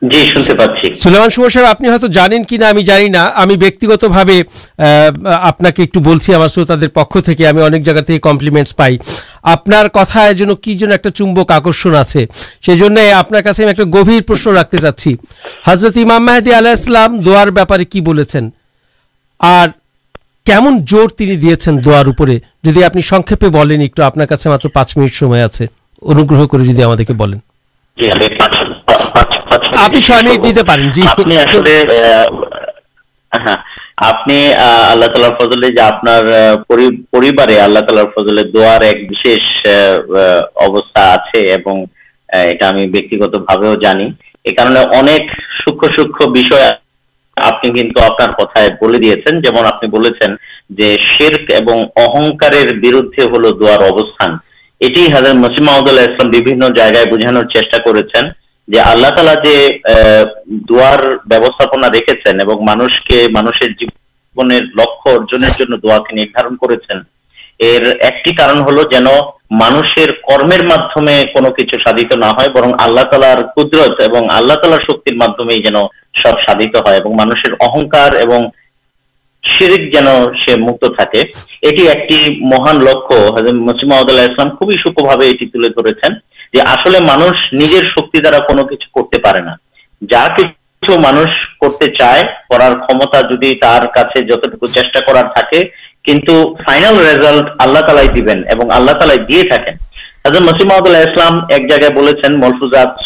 حضرتام 0.00 0.74
دیکھیں 0.74 0.94
دیکھنے 27.96 28.28
کا 28.28 28.46
مطلب 28.62 29.29
آپ 29.60 29.96
آپ 34.06 34.26
نے 34.26 34.46
شیر 51.08 51.34
اور 51.50 51.76
اہنکار 51.96 52.52
بردے 52.72 53.24
ہل 53.24 53.44
دان 53.54 54.36
یہ 54.80 55.14
حضرت 55.14 55.34
مسیم 55.36 55.64
محدود 55.64 56.76
جائگائے 56.76 57.06
بوجھان 57.06 57.36
چیز 57.48 57.64
کر 57.72 58.02
جو 58.70 58.80
آللہ 58.80 59.08
تالا 59.08 59.32
جب 59.36 59.94
رکھے 61.92 62.54
مانش 62.66 63.00
کے 63.04 63.26
مانشر 63.32 63.72
جی 63.80 63.86
لوگ 64.36 65.08
دا 65.24 65.64
ندارن 65.70 66.26
کرم 66.26 66.54
کچھ 66.56 66.92
نہلار 72.16 73.42
کدرت 73.56 74.00
آللہ 74.30 74.54
تالار 74.54 74.80
شکر 74.80 75.14
مدمے 75.16 75.58
جین 75.58 75.76
سب 76.22 76.40
سادت 76.46 76.88
ہے 76.88 76.98
مانشر 77.14 77.52
اہنکار 77.60 78.20
اور 78.22 78.48
جتے 79.90 81.22
یہ 81.64 82.26
مہان 82.46 82.84
لکم 82.84 83.56
مسیم 83.64 83.92
اللہ 83.92 84.20
اسلام 84.22 84.50
خوبی 84.50 84.76
سوکھے 84.82 85.26
یہ 85.26 85.46
تلے 85.46 85.68
دے 85.80 85.92
جو 86.54 86.62
آس 86.66 86.86
مانش 87.00 87.52
نجر 87.52 87.84
شکی 87.88 88.20
دارا 88.20 88.38
کون 88.46 88.66
کچھ 88.68 88.86
کرتے 88.94 89.40
نا 89.40 89.54
جا 90.02 90.26
کچھ 90.36 90.90
مانش 91.00 91.30
کرتے 91.60 91.92
چاہے 91.94 92.22
پڑھار 92.48 92.72
جدی 93.28 93.54
تر 93.56 94.20
جت 94.20 94.66
چیٹا 94.66 95.00
کرزالٹ 96.06 97.50
آللہ 97.58 97.80
تالائی 97.86 98.08
دے 98.08 98.22
دین 98.22 98.42
تالائی 98.92 99.18
دے 99.24 99.40
سکیں 99.50 100.40
مسی 100.40 100.66
محمد 100.66 100.86
اللہ 100.86 101.08
اسلام 101.08 101.38
ایک 101.50 101.70
جگہ 101.70 101.88
للفاد 101.98 102.98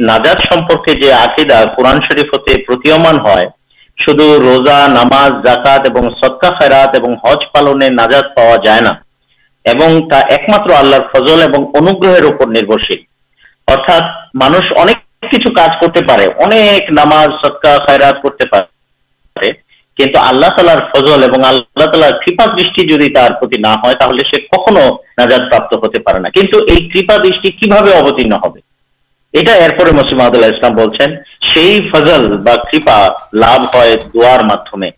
نازاد 0.00 0.44
سمپرکے 0.44 0.92
جو 1.00 1.12
آقیدہ 1.14 1.64
قورن 1.76 1.98
شرفتمان 2.02 3.18
ہے 3.26 3.46
شدھ 3.98 4.22
روزا 4.40 4.86
نماز 4.88 5.32
جاکات 5.44 5.90
اور 5.90 6.10
ستکا 6.12 6.50
خیراتے 6.58 7.90
نازاد 7.90 8.34
پا 8.36 8.54
جائے 8.64 8.80
آلر 9.68 11.06
فضل 11.12 11.42
اور 11.42 11.54
انگرحر 11.78 12.24
ارت 13.68 13.90
مانک 14.34 15.04
کچھ 15.22 15.46
کچھ 15.80 16.02
نماز 16.90 17.30
ستکا 17.42 17.76
خیرات 17.86 18.16
آللہ 20.18 20.46
تعلر 20.56 20.80
فضل 20.94 21.24
تالار 21.24 22.12
کپا 22.26 22.46
دار 23.14 23.30
تک 23.40 23.58
نازادپت 25.18 25.72
ہوتے 25.74 25.98
پے 26.00 26.30
کچھ 26.30 26.56
یہ 26.68 26.88
کپا 26.94 27.16
دشی 27.24 27.50
کی 27.50 27.70
بھابے 27.70 27.94
اوترن 27.94 28.32
ہوسمد 29.98 30.36
اللہ 30.36 30.46
اسلام 30.46 30.74
بول 30.74 30.90
فضل 31.92 32.36
کپا 32.72 32.98
لمے 33.34 34.90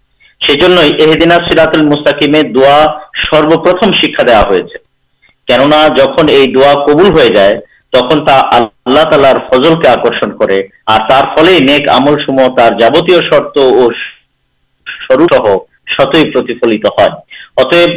جبت 12.78 13.10
شرط 13.24 13.58
اور 13.58 13.92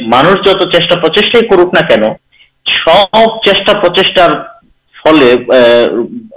مان 0.07 0.25
جت 0.45 0.63
چیشا 0.73 0.99
پرچیٹائی 1.01 1.47
کروک 1.47 1.73
نہ 1.73 1.87
چار 1.89 2.09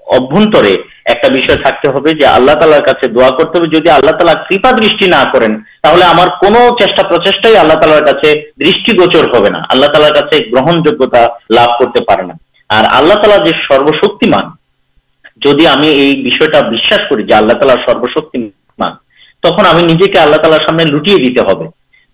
ابھی 0.07 0.77
ایکشن 1.07 1.57
سکتے 1.57 1.89
ہوتے 1.89 2.15
دا 2.15 2.81
کرتے 2.81 3.91
آللہ 3.91 4.13
تلا 4.13 4.35
کن 6.41 6.55
چیٹا 6.79 7.09
پرچائی 7.09 7.57
اللہ 7.57 7.75
تعالی 7.75 8.35
درا 8.51 11.27
اللہ 11.45 11.67
تالارا 11.81 12.33
اور 12.71 12.85
آللہ 12.91 13.23
تعلق 13.23 13.49
سروشک 13.63 14.25
جدی 15.45 15.67
ہمیں 15.67 15.89
یہ 15.89 17.35
آللہ 17.35 17.55
تعالی 17.55 17.83
سروشک 17.87 18.37
تخ 19.43 19.61
ہمیں 19.61 19.85
نجے 19.85 20.07
کے 20.07 20.19
آلّہ 20.19 20.37
تالار 20.37 20.61
سامنے 20.67 20.85
لوٹی 20.85 21.17
دیتے 21.23 21.41
ہو 21.49 21.65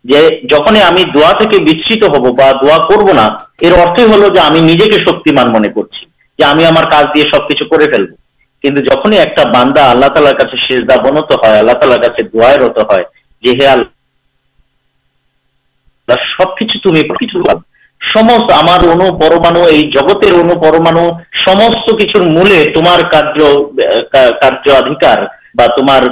جکے 0.05 0.81
ہمیں 0.81 1.03
داچت 1.15 2.05
ہوا 2.63 2.77
کرونا 2.89 3.29
ہل 3.63 4.29
جو 4.35 4.41
ہمیں 4.41 4.63
نجے 4.63 4.91
کے 4.91 4.99
شکیمان 5.01 5.53
من 5.53 5.73
کر 5.73 6.10
سب 6.41 7.49
کچھ 7.49 7.63
کر 7.63 7.87
فل 7.87 8.07
کچھ 8.65 8.65
جن 8.65 9.13
ہی 9.13 9.19
ایک 9.19 9.41
باندا 9.55 9.91
اللہ 9.91 10.07
تعالی 10.15 10.57
شیز 10.67 10.81
دا 10.89 10.97
بنت 11.03 11.33
ہے 11.45 11.63
سب 16.31 16.57
کچھ 16.57 16.77
تم 16.85 16.95
کچھ 17.15 17.37
پر 17.37 17.57
جگت 19.91 20.25
انسر 20.31 20.79
ملے 22.29 22.65
تمہاردھیکار 22.75 25.19
بار 25.55 26.03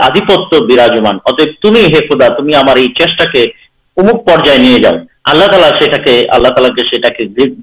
آدھت 0.00 0.62
براجمان 0.62 1.18
اتب 1.24 1.62
تمہیں 1.62 1.84
ہے 1.84 2.08
خدا 2.08 2.28
تمہیں 2.36 2.58
ہمارے 2.58 2.86
چموک 2.96 4.26
پر 4.26 4.44
جان 4.44 4.96
آللہ 5.24 5.46
تعالی 5.46 6.02
سے 6.04 6.24
اللہ 6.28 6.48
تعالی 6.48 6.84
سے 6.84 6.96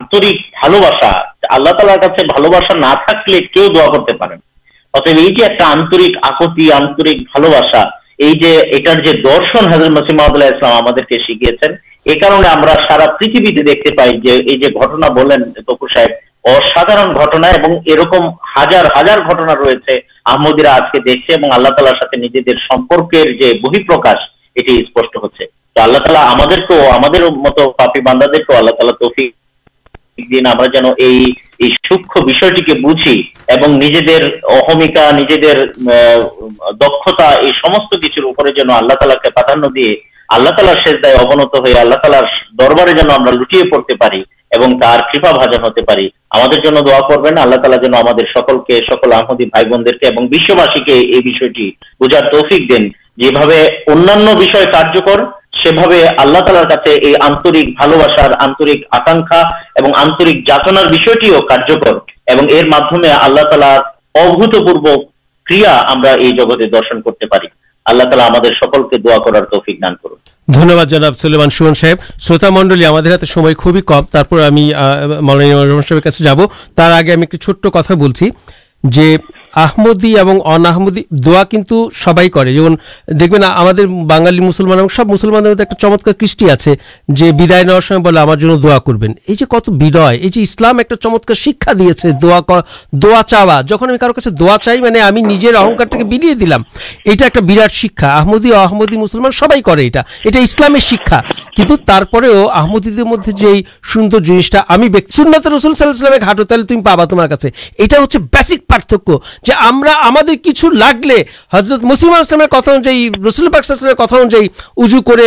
اللہ 0.00 1.70
تالارا 1.70 1.94
درشن 1.96 2.82
اسا 2.82 3.12
ہزار 18.56 18.86
ہزار 18.94 19.18
گٹنا 19.20 19.54
رحمدہ 19.54 20.68
آج 20.68 20.82
کے 20.92 20.98
دیکھتے 21.00 21.34
اور 21.34 21.52
آللہ 21.52 21.68
تعالی 21.68 21.90
ساتے 21.90 22.52
سمپرکر 22.66 23.32
جو 23.32 23.52
بہت 23.60 23.86
پرکاش 23.88 24.28
یہ 24.56 24.76
اسپش 24.76 25.16
ہوتے 25.16 25.46
تو 25.46 25.82
آل 25.82 25.98
تعالی 25.98 26.18
ہماندہ 26.18 26.56
اللہ 28.56 28.70
تعالی 28.70 28.92
تفیق 29.00 29.34
دربارے 42.58 42.92
لوٹی 43.32 43.70
پڑتے 43.70 43.94
ہوتے 45.58 45.82
ہم 45.82 46.80
دعا 46.80 47.00
کر 47.00 48.24
سکول 48.34 49.12
آمدی 49.12 49.46
بھائی 49.46 49.66
بون 49.66 49.86
دے 49.86 50.06
اور 50.06 52.10
یہ 52.10 52.20
تو 52.32 52.42
دین 52.68 52.88
یہ 53.16 53.30
ان 53.86 54.08
درشن 66.68 67.02
سوان 71.50 71.74
صاحب 71.74 71.96
شروط 72.20 72.44
منڈل 72.44 72.82
کم 77.06 77.20
ایک 77.20 77.34
چھٹ 77.34 77.66
کتنا 77.66 77.94
آمدی 79.54 80.14
اور 80.14 80.26
اناہمدی 80.44 81.02
دا 81.24 81.42
کچھ 81.44 81.72
سب 81.94 82.18
دیکھیں 83.10 83.38
ہمالیمان 83.38 84.50
یہ 89.28 89.46
چمت 91.02 91.30
چاوا 93.22 93.60
جب 93.60 93.84
دا 94.30 94.56
چاہیے 94.56 95.00
اہنکار 95.00 95.90
مسلمان 98.92 99.32
سب 99.32 99.52
یہسلام 100.34 100.78
شکا 100.78 101.20
کچھ 101.56 101.90
آمدی 102.50 103.02
مدد 103.02 103.38
جو 103.38 103.54
سوندر 103.92 104.18
جن 104.18 104.40
میں 104.80 105.00
سننا 105.10 105.38
تو 105.38 105.56
رسول 105.56 105.74
صاحلی 105.74 106.62
تم 106.68 106.82
پابا 106.82 107.04
تمارے 107.04 107.48
یہسک 107.78 108.68
پارتک 108.68 109.10
جو 109.46 110.34
کچھ 110.44 110.64
لگنے 110.64 111.14
حضرت 111.52 111.84
مسلمان 111.84 112.46
کتنا 112.46 112.74
رسول 113.26 113.48
اجوکر 114.76 115.20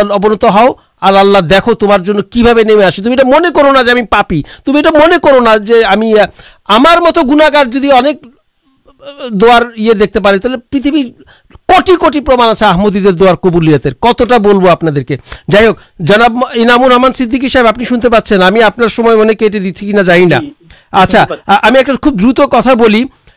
دبنت 0.05 0.45
ہاؤ 0.45 0.73
اللہ 1.03 1.19
اللہ 1.19 1.39
دیکھ 1.39 1.69
تم 1.69 2.23
کی 2.23 2.43
دیکھتے 9.93 10.21
پریتھ 10.21 11.91
کٹی 12.01 12.21
پر 12.21 12.37
در 13.11 13.35
قبول 13.35 13.77
کتنا 13.79 14.39
بو 14.39 14.69
آپ 14.69 14.81
کے 15.09 15.17
جائک 15.51 15.77
جناب 15.99 16.45
انامور 16.55 16.91
رحمان 16.91 17.13
سد 17.13 17.35
صاحب 17.53 17.67
آپ 17.67 17.79
اپنے 18.65 18.89
دا 18.89 20.03
جا 20.03 20.15
ہمیں 21.63 21.81
ایک 21.81 21.89
دم 21.89 22.33
کتنا 22.33 23.05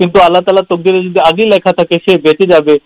کچھ 0.00 0.24
اللہ 0.24 0.38
تعالی 0.40 0.62
تک 0.68 0.84
دیکھ 0.84 1.46
لکھا 1.46 1.70
تھا 1.70 1.84
بےچے 2.16 2.46
جائے 2.46 2.76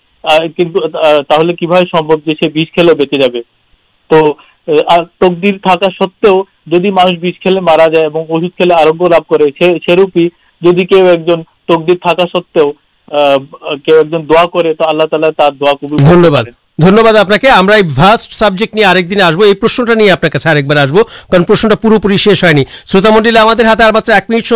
پور 21.77 21.99
پی 22.03 22.17
شنی 22.17 22.65
شروط 22.87 23.07
منڈی 23.07 23.39
ہمارے 23.39 23.65
ہاتھ 23.65 24.11
ایک 24.11 24.31
منٹ 24.31 24.53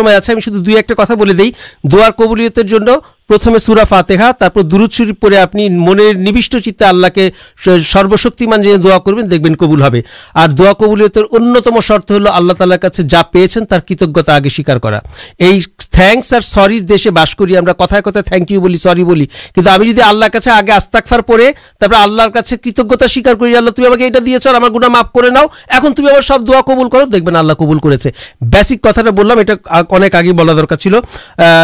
دوست 1.83 3.18
پرتھمے 3.29 3.59
سورا 3.59 3.83
فاطا 3.83 4.47
پر 4.47 4.61
دروتر 4.61 5.11
پڑے 5.19 5.37
اپنی 5.37 5.67
منشٹ 5.69 6.55
چیتے 6.63 6.85
آللہ 6.85 7.07
کے 7.15 7.29
سروشکیمان 7.65 8.63
جنہیں 8.63 8.77
دعا 8.83 8.97
کرو 8.99 9.21
دیں 9.21 9.53
کبول 9.55 9.81
ہے 9.83 10.01
اور 10.33 10.49
دعا 10.49 10.71
کبل 10.79 11.01
انتم 11.31 11.79
شرت 11.79 12.11
ہلو 12.11 12.29
آللا 12.31 12.53
تال 12.53 12.73
جا 13.09 13.21
پیچھے 13.31 13.65
تر 13.65 13.79
کتتا 13.87 14.35
آگے 14.35 14.49
سوار 14.49 14.77
کرا 14.77 14.99
تھکس 15.91 16.33
آر 16.33 16.41
سر 16.41 16.77
دیشے 16.89 17.09
بس 17.11 17.35
کری 17.35 17.57
ہمیں 17.57 17.73
کتائے 17.73 18.01
کتائے 18.01 18.23
تھنکیو 18.23 18.61
بلی 18.61 18.77
سری 18.77 19.25
کہل 19.55 20.23
کاستار 20.31 21.19
پہ 21.21 21.51
تر 21.79 21.93
آلر 21.93 22.29
کا 22.29 22.41
کتجتا 22.55 23.07
سویار 23.07 23.35
کری 23.35 23.55
آل 23.55 23.69
تمہیں 23.71 24.03
یہ 24.03 24.19
دے 24.19 24.39
چار 24.39 24.59
گنا 24.69 25.01
کرنا 25.13 25.45
تمہیں 25.89 26.15
آپ 26.15 26.23
سب 26.23 26.47
دعا 26.47 26.61
کبول 26.61 26.89
کر 26.89 27.05
دیکھ 27.05 27.23
بین 27.23 27.35
آللہ 27.35 27.53
قبول 27.53 27.79
کرسک 27.79 28.83
کتا 28.83 29.01
تو 29.01 29.11
بلام 29.13 29.39
یہ 29.39 29.53
اک 29.67 30.15
آگے 30.15 30.31
بلا 30.33 30.53
درکار 30.53 30.77
چلو 30.77 31.01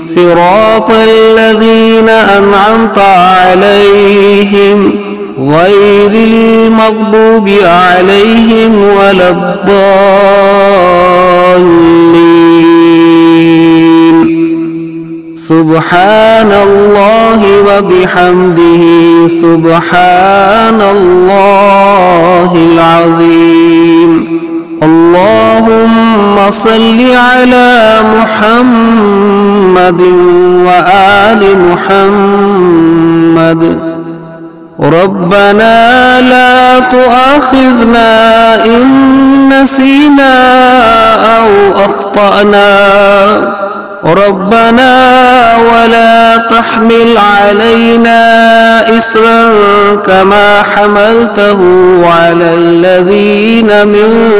صراط 0.05 0.91
الذين 0.91 2.09
أنعمت 2.09 2.99
عليهم 2.99 4.93
غير 5.39 6.11
المغضوب 6.11 7.49
عليهم 7.62 8.72
ولا 8.99 9.29
الضالين. 9.31 10.16
سبحان 15.35 16.53
الله 16.53 17.41
وبحمده، 17.68 18.83
سبحان 19.29 20.81
الله 20.97 22.51
العظيم. 22.72 24.12
اللهم 24.83 26.51
صل 26.51 27.14
على 27.14 28.01
محمد 28.16 30.01
وآل 30.66 31.43
محمد. 31.70 33.62
ربنا 34.81 36.20
لا 36.20 36.79
تؤاخذنا 36.79 38.14
إن 38.64 38.87
نسينا 39.49 40.35
أو 41.37 41.49
أخطأنا. 41.85 42.77
ربنا 44.05 44.93
ولا 45.57 46.37
تحمل 46.37 47.19
علينا 47.19 48.21
إسرا 48.97 49.43
كما 50.07 50.63
حملته 50.63 51.61
على 52.05 52.55
الذين 52.55 53.89
من 53.89 54.33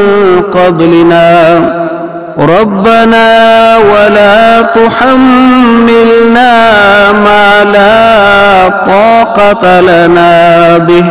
قبلنا. 0.53 1.59
ربنا 2.39 3.77
ولا 3.77 4.63
تحملنا 4.63 6.53
ما 7.13 7.65
لا 7.65 8.69
طاقة 8.87 9.81
لنا 9.81 10.79
به. 10.79 11.07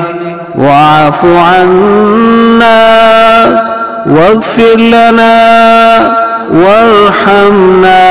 واعف 0.57 1.25
عنا 1.25 2.85
واغفر 4.05 4.75
لنا 4.77 6.24
وارحمنا 6.53 8.05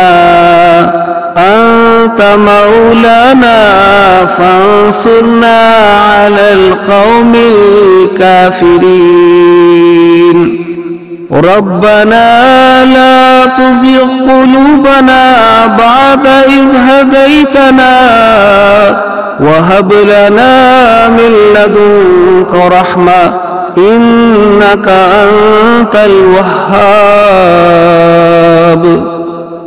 أنت 1.37 2.21
مولانا 2.37 3.61
فانصرنا 4.27 5.59
على 6.13 6.53
القوم 6.53 7.35
الكافرين. 8.15 8.95
ربنا 11.33 12.85
لا 12.85 13.47
تزغ 13.47 14.09
قلوبنا 14.31 15.23
بعد 15.67 16.27
إذ 16.27 16.67
هديتنا 16.89 17.97
وهب 19.41 19.93
لنا 19.93 21.09
من 21.09 21.33
لدنك 21.55 22.55
رحمة. 22.55 23.44
إنك 23.79 24.89
انت 24.89 25.97
الوهاب. 25.97 26.45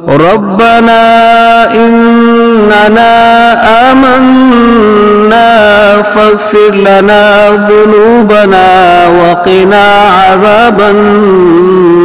ربنا 0.10 1.04
اننا 1.76 3.12
آمنا. 3.92 5.58
فاغفر 6.02 6.72
لنا 6.74 7.50
ذنوبنا 7.50 8.68
وقنا 9.08 10.02
عذاب 10.02 10.82
النار. 10.82 11.98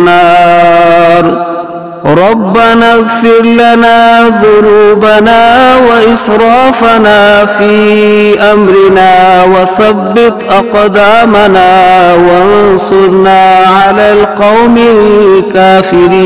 ربنا 2.05 2.93
اغفر 2.93 3.43
لنا 3.43 4.29
ذنوبنا 4.29 5.77
وإسرافنا 5.77 7.47
في 7.47 8.41
أمرنا 8.53 9.45
وثبت 9.45 10.35
أقدامنا 10.51 12.15
وانصرنا 12.15 13.55
على 13.67 14.13
القوم 14.13 14.79
الكافرين. 14.79 16.23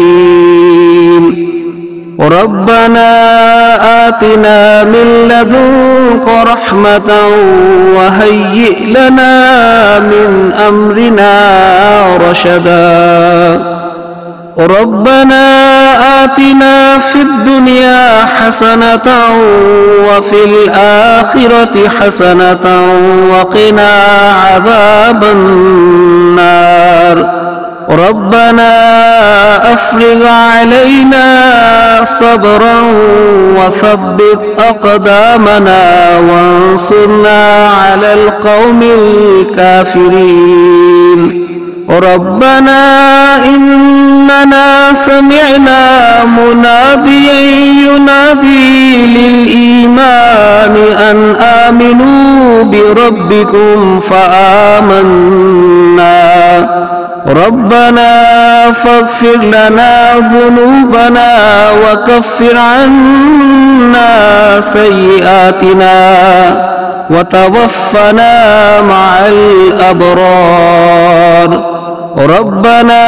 ربنا 2.21 3.09
آتنا 4.09 4.85
من 4.85 5.29
لدنك 5.29 6.29
رحمة 6.53 7.29
وهيئ 7.97 8.87
لنا 8.87 9.99
من 9.99 10.53
أمرنا 10.69 11.33
رشدا. 12.31 13.86
ربنا 14.59 15.45
آتنا 16.25 16.99
في 16.99 17.23
الدنيا 17.23 18.25
حسنة 18.25 19.07
وفي 20.09 20.45
الآخرة 20.45 21.89
حسنة 22.01 22.67
وقنا 23.31 23.91
عذاب 24.33 25.25
النار. 25.25 26.67
ربنا 27.91 28.73
أفرغ 29.75 30.27
علينا 30.27 31.25
صبرا 32.05 32.81
وثبت 33.57 34.41
أقدامنا 34.59 35.83
وانصرنا 36.19 37.69
على 37.69 38.15
القوم 38.15 38.83
الكافرين 40.23 40.67
ربنا 41.91 43.45
إننا 43.45 44.93
سمعنا 44.93 46.25
مناديا 46.25 47.41
ينادي 47.87 49.07
للإيمان 49.07 50.77
أن 51.11 51.37
آمنوا 51.41 52.63
بربكم 52.63 54.01
فآمنا. 54.01 55.67
ربنا 57.27 58.13
فاغفر 58.73 59.37
لنا 59.43 60.15
ذنوبنا 60.17 61.37
وكفر 61.71 62.57
عنا 62.57 64.11
سيئاتنا. 64.61 65.97
وتوفنا 67.11 68.81
مع 68.81 69.27
الأبرار. 69.27 70.97
ربنا 72.19 73.05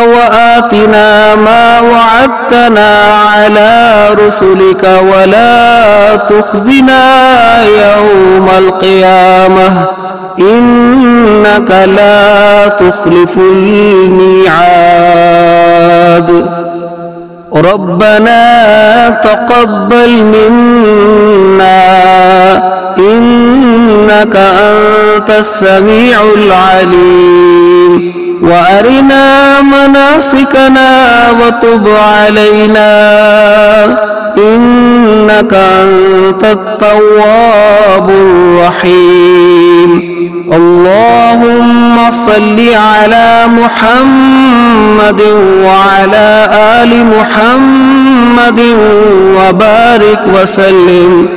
وآتنا 0.00 1.34
ما 1.34 1.80
وعدتنا 1.80 2.98
على 3.28 4.08
رسلك 4.26 5.00
ولا 5.12 6.16
تخزنا 6.16 7.04
يوم 7.64 8.48
القيامة. 8.58 9.84
إنك 10.38 11.70
لا 11.70 12.68
تخلف 12.68 13.36
الميعاد. 13.36 14.58
ربنا 17.54 18.44
تقبل 19.10 20.22
منا 20.24 22.17
إنك 22.98 24.36
أنت 24.36 25.30
السميع 25.30 26.20
العليم. 26.36 28.12
وأرنا 28.42 29.60
مناسكنا 29.60 31.30
وتب 31.30 31.88
علينا. 31.88 32.88
إنك 34.38 35.54
أنت 35.54 36.44
التواب 36.44 38.10
الرحيم. 38.10 40.18
اللهم 40.52 42.10
صل 42.10 42.74
على 42.74 43.44
محمد 43.48 45.20
وعلى 45.64 46.48
آل 46.52 47.06
محمد 47.06 48.60
وبارك 49.36 50.20
وسلم. 50.34 51.28